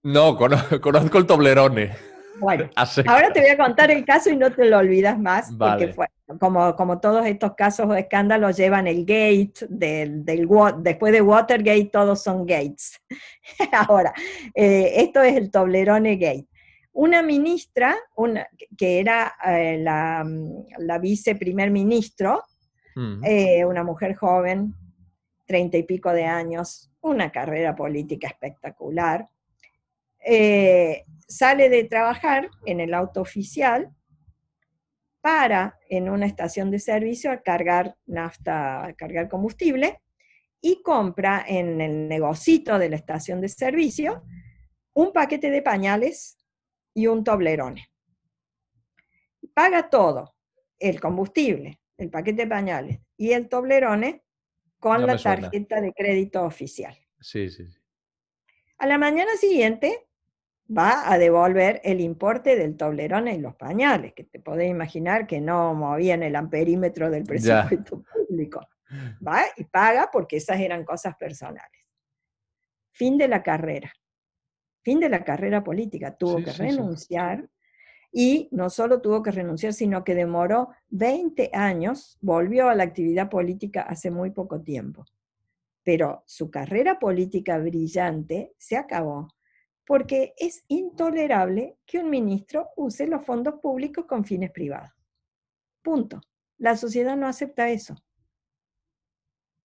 [0.03, 0.38] No,
[0.82, 2.11] conozco el Toblerone.
[2.41, 2.69] Bueno,
[3.07, 6.07] ahora te voy a contar el caso y no te lo olvidas más, porque fue,
[6.40, 10.48] como, como todos estos casos o escándalos llevan el gate, del, del,
[10.80, 12.99] después de Watergate todos son gates.
[13.72, 14.14] ahora,
[14.56, 16.48] eh, esto es el Toblerone Gate.
[16.94, 20.26] Una ministra, una, que era eh, la,
[20.80, 22.44] la viceprimer ministro,
[22.95, 23.23] mm.
[23.23, 24.73] eh, una mujer joven,
[25.52, 29.28] treinta y pico de años, una carrera política espectacular.
[30.26, 33.94] Eh, sale de trabajar en el auto oficial
[35.19, 39.99] para en una estación de servicio a cargar nafta, a cargar combustible,
[40.61, 44.23] y compra en el negocito de la estación de servicio
[44.94, 46.38] un paquete de pañales
[46.94, 47.90] y un toblerone.
[49.53, 50.34] Paga todo,
[50.80, 54.23] el combustible, el paquete de pañales y el toblerone
[54.82, 56.98] con la tarjeta de crédito oficial.
[57.20, 57.80] Sí, sí, sí.
[58.80, 60.08] A la mañana siguiente
[60.76, 65.40] va a devolver el importe del toblerone y los pañales, que te podés imaginar que
[65.40, 68.68] no movían el amperímetro del presupuesto público.
[69.26, 71.86] Va y paga porque esas eran cosas personales.
[72.91, 73.94] Fin de la carrera.
[74.82, 76.18] Fin de la carrera política.
[76.18, 77.48] Tuvo que renunciar
[78.12, 83.30] y no solo tuvo que renunciar, sino que demoró 20 años, volvió a la actividad
[83.30, 85.06] política hace muy poco tiempo.
[85.84, 89.30] Pero su carrera política brillante se acabó
[89.86, 94.92] porque es intolerable que un ministro use los fondos públicos con fines privados.
[95.82, 96.22] Punto.
[96.58, 97.96] La sociedad no acepta eso.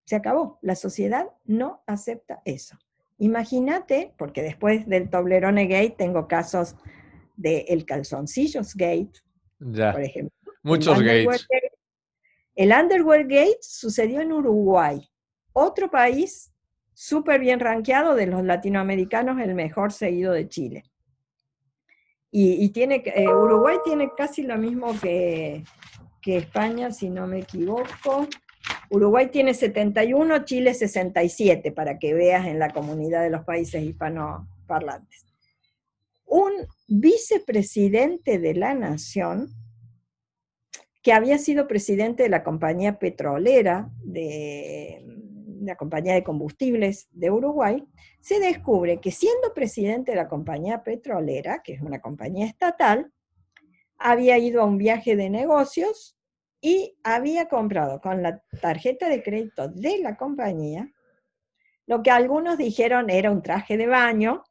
[0.05, 0.59] Se acabó.
[0.63, 2.79] La sociedad no acepta eso.
[3.19, 6.77] Imagínate, porque después del Toblerone Gate tengo casos
[7.37, 9.13] del el Calzoncillos Gate,
[9.59, 10.53] por ejemplo.
[10.63, 11.47] Muchos gates.
[12.55, 15.07] El Underwear Gate sucedió en Uruguay,
[15.53, 16.53] otro país
[16.95, 20.85] súper bien rankeado de los latinoamericanos, el mejor seguido de Chile.
[22.39, 25.65] Y, tiene, eh, Uruguay tiene casi lo mismo que,
[26.21, 28.29] que España, si no me equivoco.
[28.91, 35.25] Uruguay tiene 71, Chile 67, para que veas en la comunidad de los países hispanoparlantes.
[36.27, 39.51] Un vicepresidente de la nación,
[41.03, 45.05] que había sido presidente de la compañía petrolera, de
[45.61, 47.85] la compañía de combustibles de Uruguay,
[48.21, 53.13] se descubre que siendo presidente de la compañía petrolera, que es una compañía estatal,
[53.99, 56.17] había ido a un viaje de negocios
[56.61, 60.93] y había comprado con la tarjeta de crédito de la compañía
[61.87, 64.43] lo que algunos dijeron era un traje de baño,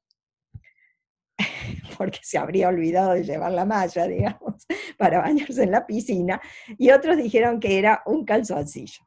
[1.98, 4.66] porque se habría olvidado de llevar la malla, digamos,
[4.98, 6.42] para bañarse en la piscina,
[6.78, 9.06] y otros dijeron que era un calzoncillo.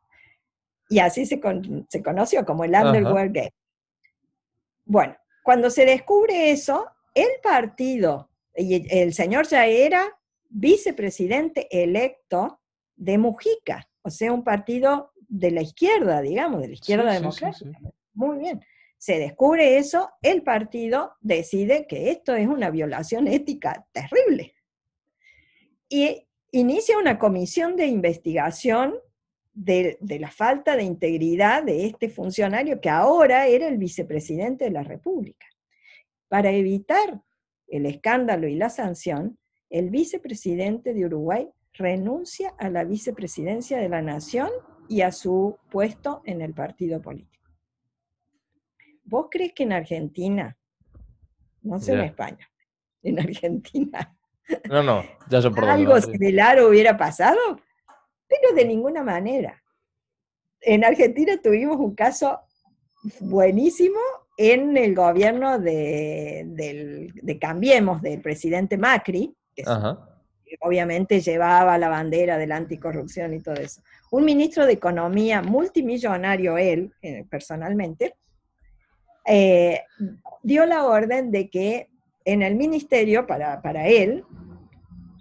[0.90, 3.54] Y así se, conoció como el Underwear Gate.
[4.86, 12.60] Bueno, cuando se descubre eso, el partido, y el señor ya era vicepresidente electo
[12.96, 17.78] de Mujica, o sea, un partido de la izquierda, digamos, de la izquierda democrática.
[18.14, 18.60] Muy bien.
[18.98, 24.54] Se descubre eso, el partido decide que esto es una violación ética terrible.
[25.88, 28.96] Y inicia una comisión de investigación
[29.54, 34.82] de, la falta de integridad de este funcionario que ahora era el vicepresidente de la
[34.82, 35.46] República.
[36.28, 37.22] Para evitar
[37.66, 39.38] el escándalo y la sanción,
[39.70, 44.50] el vicepresidente de Uruguay renuncia a la vicepresidencia de la nación
[44.88, 47.37] y a su puesto en el partido político.
[49.08, 50.56] ¿Vos crees que en Argentina,
[51.62, 52.46] no sé en España,
[53.02, 54.14] en Argentina,
[54.68, 57.38] no, no, ya algo similar hubiera pasado?
[58.26, 59.62] Pero de ninguna manera.
[60.60, 62.40] En Argentina tuvimos un caso
[63.20, 63.98] buenísimo
[64.36, 69.64] en el gobierno de, Cambiemos, del presidente Macri, que
[70.60, 73.82] obviamente llevaba la bandera de la anticorrupción y todo eso.
[74.10, 78.14] Un ministro de Economía multimillonario, él eh, personalmente,
[79.28, 79.84] eh,
[80.42, 81.90] dio la orden de que
[82.24, 84.24] en el ministerio, para, para él,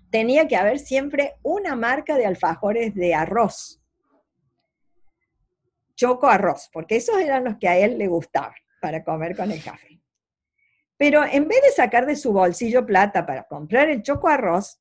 [0.10, 3.82] tenía que haber siempre una marca de alfajores de arroz.
[5.96, 9.64] Choco arroz, porque esos eran los que a él le gustaban para comer con el
[9.64, 10.00] café.
[10.98, 14.80] Pero en vez de sacar de su bolsillo plata para comprar el choco arroz,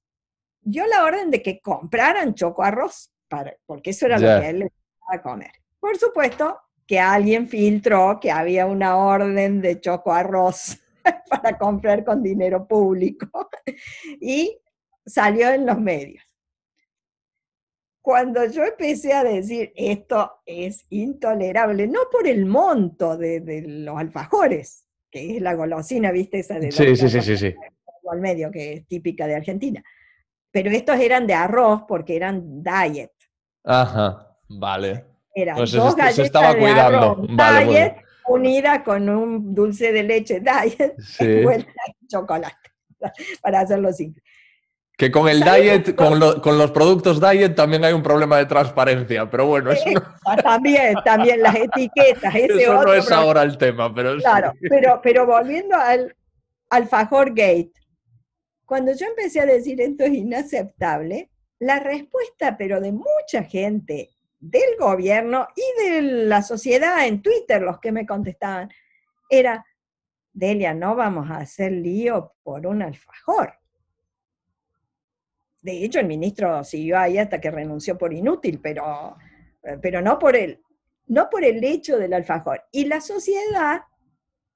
[0.60, 4.50] dio la orden de que compraran choco arroz, para, porque eso era lo que a
[4.50, 5.52] él le gustaba comer.
[5.80, 10.78] Por supuesto que alguien filtró que había una orden de choco arroz
[11.28, 13.50] para comprar con dinero público
[14.20, 14.58] y
[15.04, 16.22] salió en los medios.
[18.00, 24.86] Cuando yo empecé a decir esto es intolerable, no por el monto de, los alfajores,
[25.10, 27.54] que es la golosina, viste, esa de sí, sí, sí, sí, sí.
[28.08, 29.82] al medio, que es típica de Argentina,
[30.52, 33.10] pero estos eran de arroz porque eran diet.
[33.64, 35.15] Ajá, vale.
[35.36, 37.26] Eran pues dos galletas estaba de cuidando.
[37.38, 37.96] Arroz, diet
[38.26, 42.56] unida con un dulce de leche diet y chocolate,
[43.42, 44.22] para hacerlo simple.
[44.96, 49.28] Que con el diet, con, con, los productos diet también hay un problema de transparencia,
[49.28, 50.36] pero bueno, eso no...
[50.42, 52.34] También, también las etiquetas.
[52.34, 54.16] Ese eso no es ahora el tema, pero...
[54.16, 56.16] Claro, pero, pero volviendo al
[56.70, 57.72] alfajor gate,
[58.64, 64.76] cuando yo empecé a decir esto es inaceptable, la respuesta, pero de mucha gente, del
[64.78, 68.70] gobierno y de la sociedad en Twitter, los que me contestaban,
[69.28, 69.64] era,
[70.32, 73.54] Delia, no vamos a hacer lío por un alfajor.
[75.62, 79.16] De hecho, el ministro siguió ahí hasta que renunció por inútil, pero,
[79.62, 80.60] eh, pero no, por el,
[81.06, 82.62] no por el hecho del alfajor.
[82.70, 83.82] Y la sociedad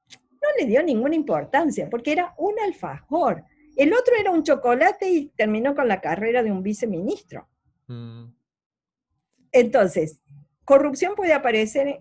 [0.09, 3.45] no le dio ninguna importancia, porque era un alfajor.
[3.77, 7.49] El otro era un chocolate y terminó con la carrera de un viceministro.
[7.89, 8.40] Mm.
[9.53, 10.21] Entonces,
[10.65, 12.01] corrupción puede aparecer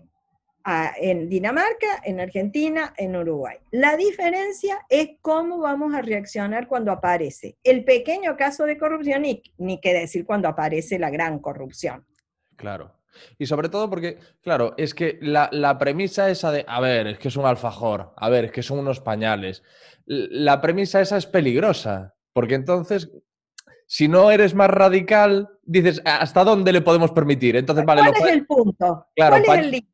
[1.00, 3.56] en Dinamarca, en Argentina, en Uruguay.
[3.70, 9.42] La diferencia es cómo vamos a reaccionar cuando aparece el pequeño caso de corrupción y
[9.58, 12.04] ni qué decir cuando aparece la gran corrupción.
[12.56, 12.94] Claro.
[13.38, 17.18] Y sobre todo porque, claro, es que la, la, premisa esa de, a ver, es
[17.18, 19.62] que es un alfajor, a ver, es que son unos pañales.
[20.06, 23.10] La premisa esa es peligrosa, porque entonces
[23.92, 27.56] si no eres más radical, dices, ¿hasta dónde le podemos permitir?
[27.56, 29.08] Entonces, vale, ¿Cuál es el punto?
[29.16, 29.44] Claro,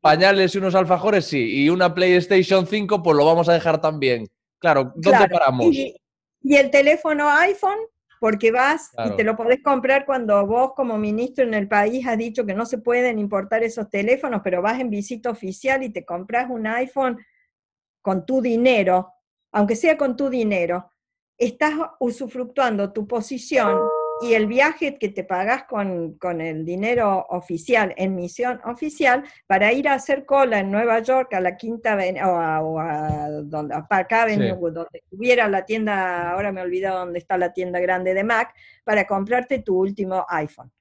[0.01, 4.27] pañales y unos alfajores sí, y una PlayStation 5 pues lo vamos a dejar también.
[4.59, 5.65] Claro, ¿dónde paramos?
[5.73, 5.95] Y,
[6.43, 7.79] el teléfono iPhone,
[8.19, 12.19] porque vas y te lo podés comprar cuando vos como ministro en el país has
[12.19, 16.05] dicho que no se pueden importar esos teléfonos, pero vas en visita oficial y te
[16.05, 17.17] compras un iPhone
[18.03, 19.11] con tu dinero,
[19.51, 20.91] aunque sea con tu dinero,
[21.37, 23.79] estás usufructuando tu posición
[24.21, 29.87] y el viaje que te pagas con, el dinero oficial, en misión oficial, para ir
[29.87, 31.95] a hacer cola en Nueva York, a la Quinta
[32.25, 37.79] o a, donde, acá donde estuviera la tienda, ahora me olvido dónde está la tienda
[37.79, 40.71] grande de Mac, para comprarte tu último iPhone,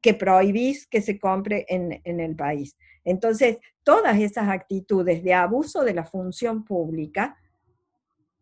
[0.00, 2.74] que prohibís que se compre en, en el país.
[3.04, 7.36] Entonces, todas esas actitudes de abuso de la función pública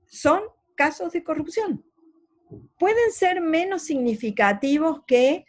[0.07, 0.43] son
[0.75, 1.85] casos de corrupción.
[2.79, 5.45] Pueden ser menos significativos que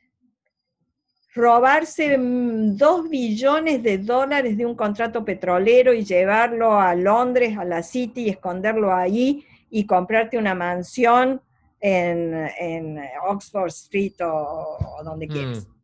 [1.35, 7.65] robarse mm, dos billones de dólares de un contrato petrolero y llevarlo a Londres, a
[7.65, 11.41] la City, y esconderlo ahí y comprarte una mansión
[11.81, 15.67] en, Oxford Street o, donde quieras.
[15.67, 15.75] Mm.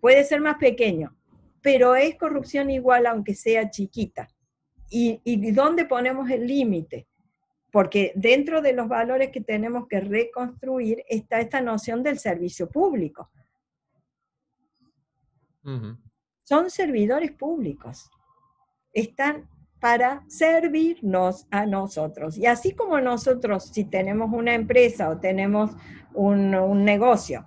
[0.00, 1.14] Puede ser más pequeño,
[1.60, 4.28] pero es corrupción igual aunque sea chiquita.
[4.88, 7.08] ¿Y, y dónde ponemos el límite?
[7.76, 13.30] Porque dentro de los valores que tenemos que reconstruir está esta noción del servicio público.
[16.42, 18.08] Son servidores públicos.
[18.94, 19.46] Están
[19.78, 22.38] para servirnos a nosotros.
[22.38, 25.72] Y así como nosotros, si tenemos una empresa o tenemos
[26.14, 27.46] un, un negocio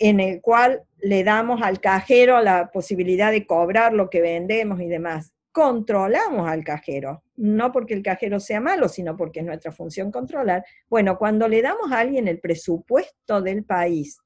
[0.00, 4.88] en el cual le damos al cajero la posibilidad de cobrar lo que vendemos y
[4.88, 10.12] demás, controlamos al cajero, no porque el cajero sea malo, sino porque es nuestra función
[10.12, 10.64] controlar.
[10.88, 14.18] Bueno, cuando le damos a alguien el presupuesto del país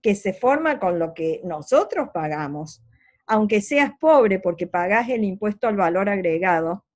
[0.00, 2.82] que se forma con lo que nosotros pagamos,
[3.26, 6.86] aunque seas pobre porque pagas el impuesto al valor agregado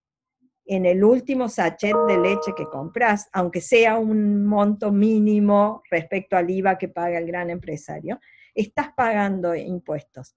[0.67, 6.49] en el último sachet de leche que compras, aunque sea un monto mínimo respecto al
[6.49, 8.19] IVA que paga el gran empresario,
[8.55, 10.35] estás pagando impuestos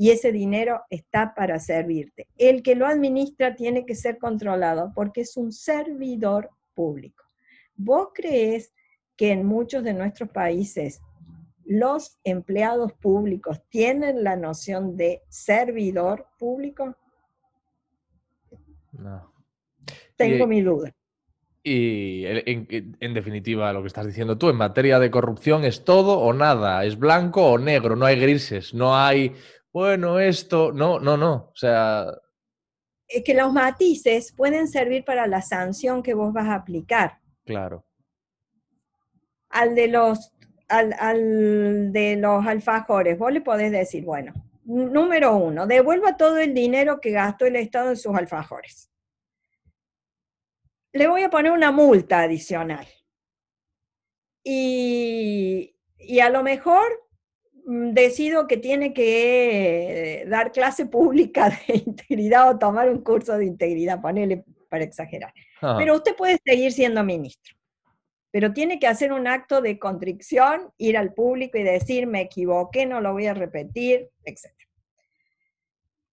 [0.00, 2.28] y ese dinero está para servirte.
[2.38, 7.24] El que lo administra tiene que ser controlado porque es un servidor público.
[7.74, 8.72] ¿Vos crees
[9.16, 11.00] que en muchos de nuestros países
[11.64, 16.94] los empleados públicos tienen la noción de servidor público?
[18.92, 19.32] No.
[20.16, 20.94] Tengo mi duda.
[21.64, 26.32] Y en, definitiva, lo que estás diciendo tú, en materia de corrupción es todo o
[26.32, 29.34] nada, es blanco o negro, no hay grises, no hay
[29.78, 32.06] bueno, esto, no, no, no, o sea...
[33.06, 37.20] Es que los matices pueden servir para la sanción que vos vas a aplicar.
[37.46, 37.86] Claro.
[39.50, 40.34] Al de los,
[40.68, 44.34] al, de los alfajores, vos le podés decir, bueno,
[44.64, 48.90] número uno, devuelva todo el dinero que gastó el Estado en sus alfajores.
[50.92, 52.88] Le voy a poner una multa adicional.
[54.42, 57.07] Y, y a lo mejor
[57.68, 64.00] decido que tiene que dar clase pública de integridad o tomar un curso de integridad,
[64.00, 65.34] ponele para exagerar.
[65.60, 65.74] Ah.
[65.78, 67.54] Pero usted puede seguir siendo ministro,
[68.30, 72.86] pero tiene que hacer un acto de contrición, ir al público y decir, me equivoqué,
[72.86, 74.46] no lo voy a repetir, etc.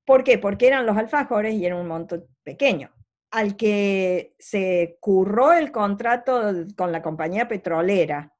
[0.03, 0.37] ¿Por qué?
[0.37, 2.91] Porque eran los alfajores y era un monto pequeño.
[3.31, 8.33] Al que se curró el contrato con la compañía petrolera,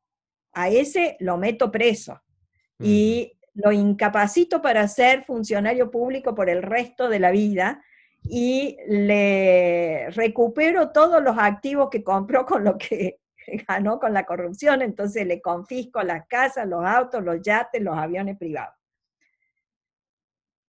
[0.52, 2.22] a ese lo meto preso
[2.80, 7.82] y lo incapacito para ser funcionario público por el resto de la vida
[8.24, 13.20] y le recupero todos los activos que compró con lo que
[13.68, 18.38] ganó con la corrupción, entonces le confisco las casas, los autos, los yates, los aviones
[18.38, 18.76] privados.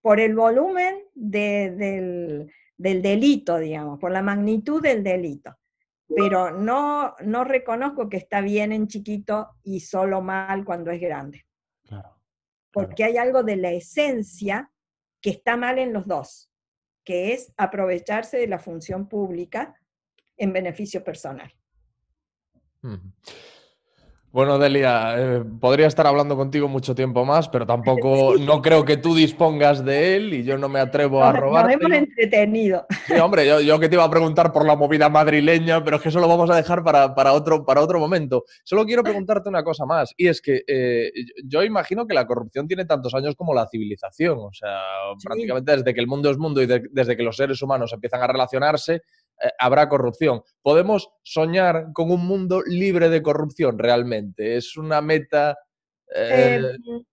[0.00, 5.56] Por el volumen del, del delito, digamos, por la magnitud del delito.
[6.08, 11.45] Pero no, no reconozco que está bien en chiquito y solo mal cuando es grande.
[12.76, 14.70] Porque hay algo de la esencia
[15.22, 16.50] que está mal en los dos,
[17.04, 19.80] que es aprovecharse de la función pública
[20.36, 21.50] en beneficio personal.
[24.36, 28.98] Bueno, Delia, eh, podría estar hablando contigo mucho tiempo más, pero tampoco no creo que
[28.98, 31.64] tú dispongas de él y yo no me atrevo a robar.
[31.64, 32.84] Nos hemos entretenido.
[33.06, 36.10] Sí, hombre, yo, que te iba a preguntar por la movida madrileña, pero es que
[36.10, 38.44] eso lo vamos a dejar para, otro, para otro momento.
[38.62, 41.10] Solo quiero preguntarte una cosa más, y es que eh,
[41.42, 44.80] yo imagino que la corrupción tiene tantos años como la civilización, o sea,
[45.24, 48.26] prácticamente desde que el mundo es mundo y desde que los seres humanos empiezan a
[48.26, 49.00] relacionarse,
[49.42, 50.42] eh, habrá corrupción.
[50.62, 54.56] ¿Podemos soñar con un mundo libre de corrupción realmente?
[54.56, 55.58] ¿Es una meta...
[56.14, 57.04] Eh, em,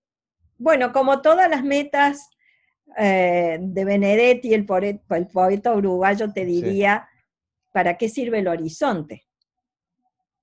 [0.58, 2.30] bueno, como todas las metas
[2.98, 4.66] eh, de Benedetti, el,
[5.10, 7.08] el, poeta uruguayo, te diría,
[7.72, 9.24] ¿para qué sirve el horizonte?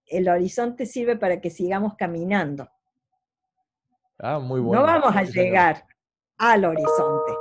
[0.06, 2.68] El horizonte sirve para que sigamos caminando.
[4.18, 4.82] Ah, muy bueno.
[4.82, 5.86] No vamos a llegar
[6.36, 7.32] al horizonte,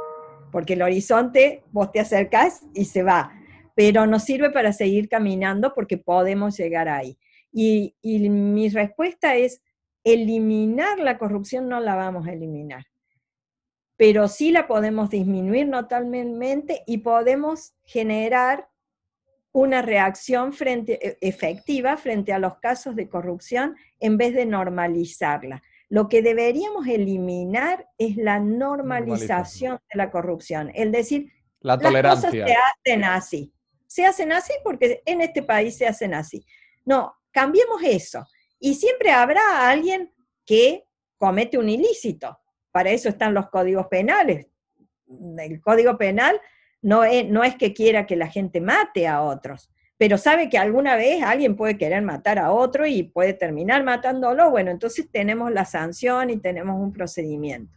[0.52, 3.34] porque el horizonte vos te acercás y se va
[3.80, 7.18] pero nos sirve para seguir caminando porque podemos llegar ahí.
[7.50, 9.62] Y, mi respuesta es,
[10.04, 12.88] eliminar la corrupción no la vamos a eliminar,
[13.96, 18.68] pero sí la podemos disminuir notablemente y podemos generar
[19.54, 25.64] una reacción frente, e, efectiva frente a los casos de corrupción en vez de normalizarla.
[25.88, 31.32] Lo que deberíamos eliminar es la normalización de la corrupción, es decir,
[31.62, 32.30] la tolerancia.
[32.30, 33.54] las cosas se hacen así
[33.90, 36.46] se hacen así porque en este país se hacen así.
[36.86, 38.24] No, cambiemos eso.
[38.60, 40.14] Y siempre habrá alguien
[40.46, 40.86] que
[41.18, 42.38] comete un ilícito.
[42.72, 44.46] Para eso están los códigos penales.
[45.40, 46.40] El código penal
[46.84, 51.24] no es, que quiera que la gente mate a otros, pero sabe que alguna vez
[51.24, 54.52] alguien puede querer matar a otro y puede terminar matándolo.
[54.52, 57.76] Bueno, entonces tenemos la sanción y tenemos un procedimiento.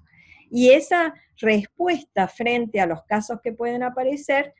[0.51, 4.52] Y esa respuesta frente a los casos que pueden aparecer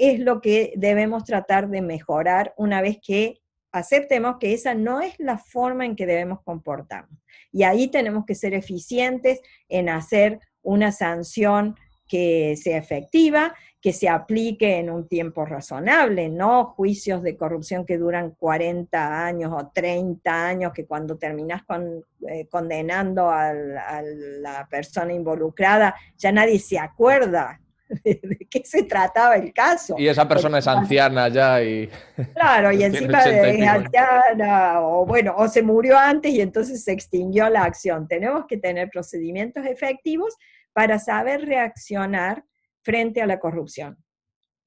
[0.00, 3.40] es lo que debemos tratar de mejorar una vez que
[3.70, 7.20] aceptemos que esa no es la forma en que debemos comportarnos.
[7.52, 11.76] Y ahí tenemos que ser eficientes en hacer una sanción
[12.08, 17.98] que sea efectiva, que se aplique en un tiempo razonable, no juicios de corrupción que
[17.98, 25.12] duran 40 años o 30 años, que cuando terminas con, eh, condenando a la persona
[25.12, 27.60] involucrada, ya nadie se acuerda
[28.04, 29.96] de, qué se trataba el caso.
[29.98, 31.88] Y esa persona es anciana ya y...
[32.34, 37.48] Claro, y encima de anciana, o bueno, o se murió antes y entonces se extinguió
[37.48, 38.06] la acción.
[38.06, 40.36] Tenemos que tener procedimientos efectivos
[40.72, 42.44] para saber reaccionar
[42.82, 43.98] frente a la corrupción.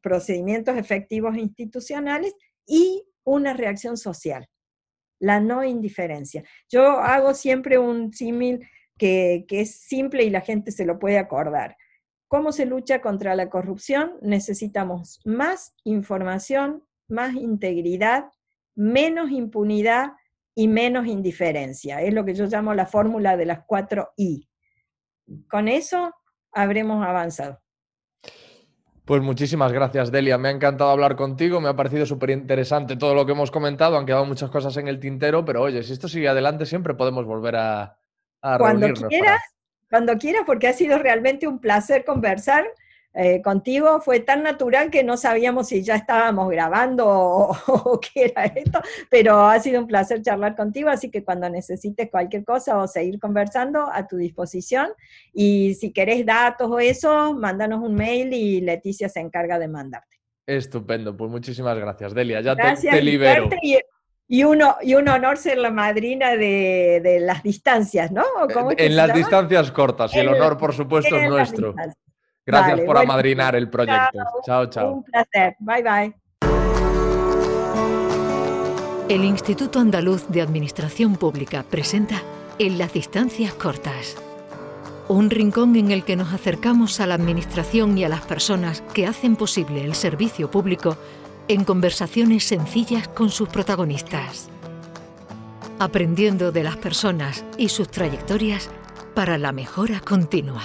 [0.02, 2.36] Procedimientos efectivos institucionales
[2.66, 4.50] y una reacción social,
[5.20, 6.44] la no indiferencia.
[6.70, 8.68] Yo hago siempre un símil
[8.98, 11.78] que, que es simple y la gente se lo puede acordar.
[12.34, 14.14] ¿Cómo se lucha contra la corrupción?
[14.24, 18.32] Necesitamos más información, más integridad,
[18.74, 20.14] menos impunidad
[20.56, 22.02] y menos indiferencia.
[22.02, 24.50] Es lo que yo llamo la fórmula de las cuatro I.
[25.48, 26.12] Con eso
[26.52, 27.62] habremos avanzado.
[29.06, 30.40] Pues muchísimas gracias, Delia.
[30.40, 33.96] Me ha encantado hablar contigo, me ha parecido súper interesante todo lo que hemos comentado,
[33.96, 37.28] han quedado muchas cosas en el tintero, pero oye, si esto sigue adelante, siempre podemos
[37.28, 38.00] volver a,
[38.42, 39.53] a Cuando quieras,
[39.94, 42.66] cuando quieras, porque ha sido realmente un placer conversar
[43.14, 44.02] eh, contigo.
[44.02, 47.06] Fue tan natural que no sabíamos si ya estábamos grabando
[47.68, 52.10] o, qué era esto, pero ha sido un placer charlar contigo, así que cuando necesites
[52.10, 54.88] cualquier cosa o seguir conversando, a tu disposición.
[55.32, 60.18] Y si querés datos o eso, mándanos un mail y Leticia se encarga de mandarte.
[60.48, 62.42] Estupendo, pues muchísimas gracias, Delia.
[62.42, 63.48] Ya te, libero.
[63.62, 63.78] Y,
[64.42, 68.24] uno, y un honor ser la madrina de, las distancias, ¿no?
[68.76, 71.76] en las distancias cortas, y el honor, por supuesto, es nuestro.
[72.44, 74.20] Gracias por amadrinar el proyecto.
[74.44, 74.94] Chao, chao.
[74.94, 75.56] Un placer.
[75.60, 76.14] Bye, bye.
[79.10, 82.22] El Instituto Andaluz de Administración Pública presenta
[82.58, 84.18] En las distancias cortas.
[85.08, 89.06] Un rincón en el que nos acercamos a la administración y a las personas que
[89.06, 90.98] hacen posible el servicio público
[91.48, 94.50] en conversaciones sencillas con sus protagonistas.
[95.80, 98.70] Aprendiendo de las personas y sus trayectorias
[99.14, 100.62] para la mejora continua.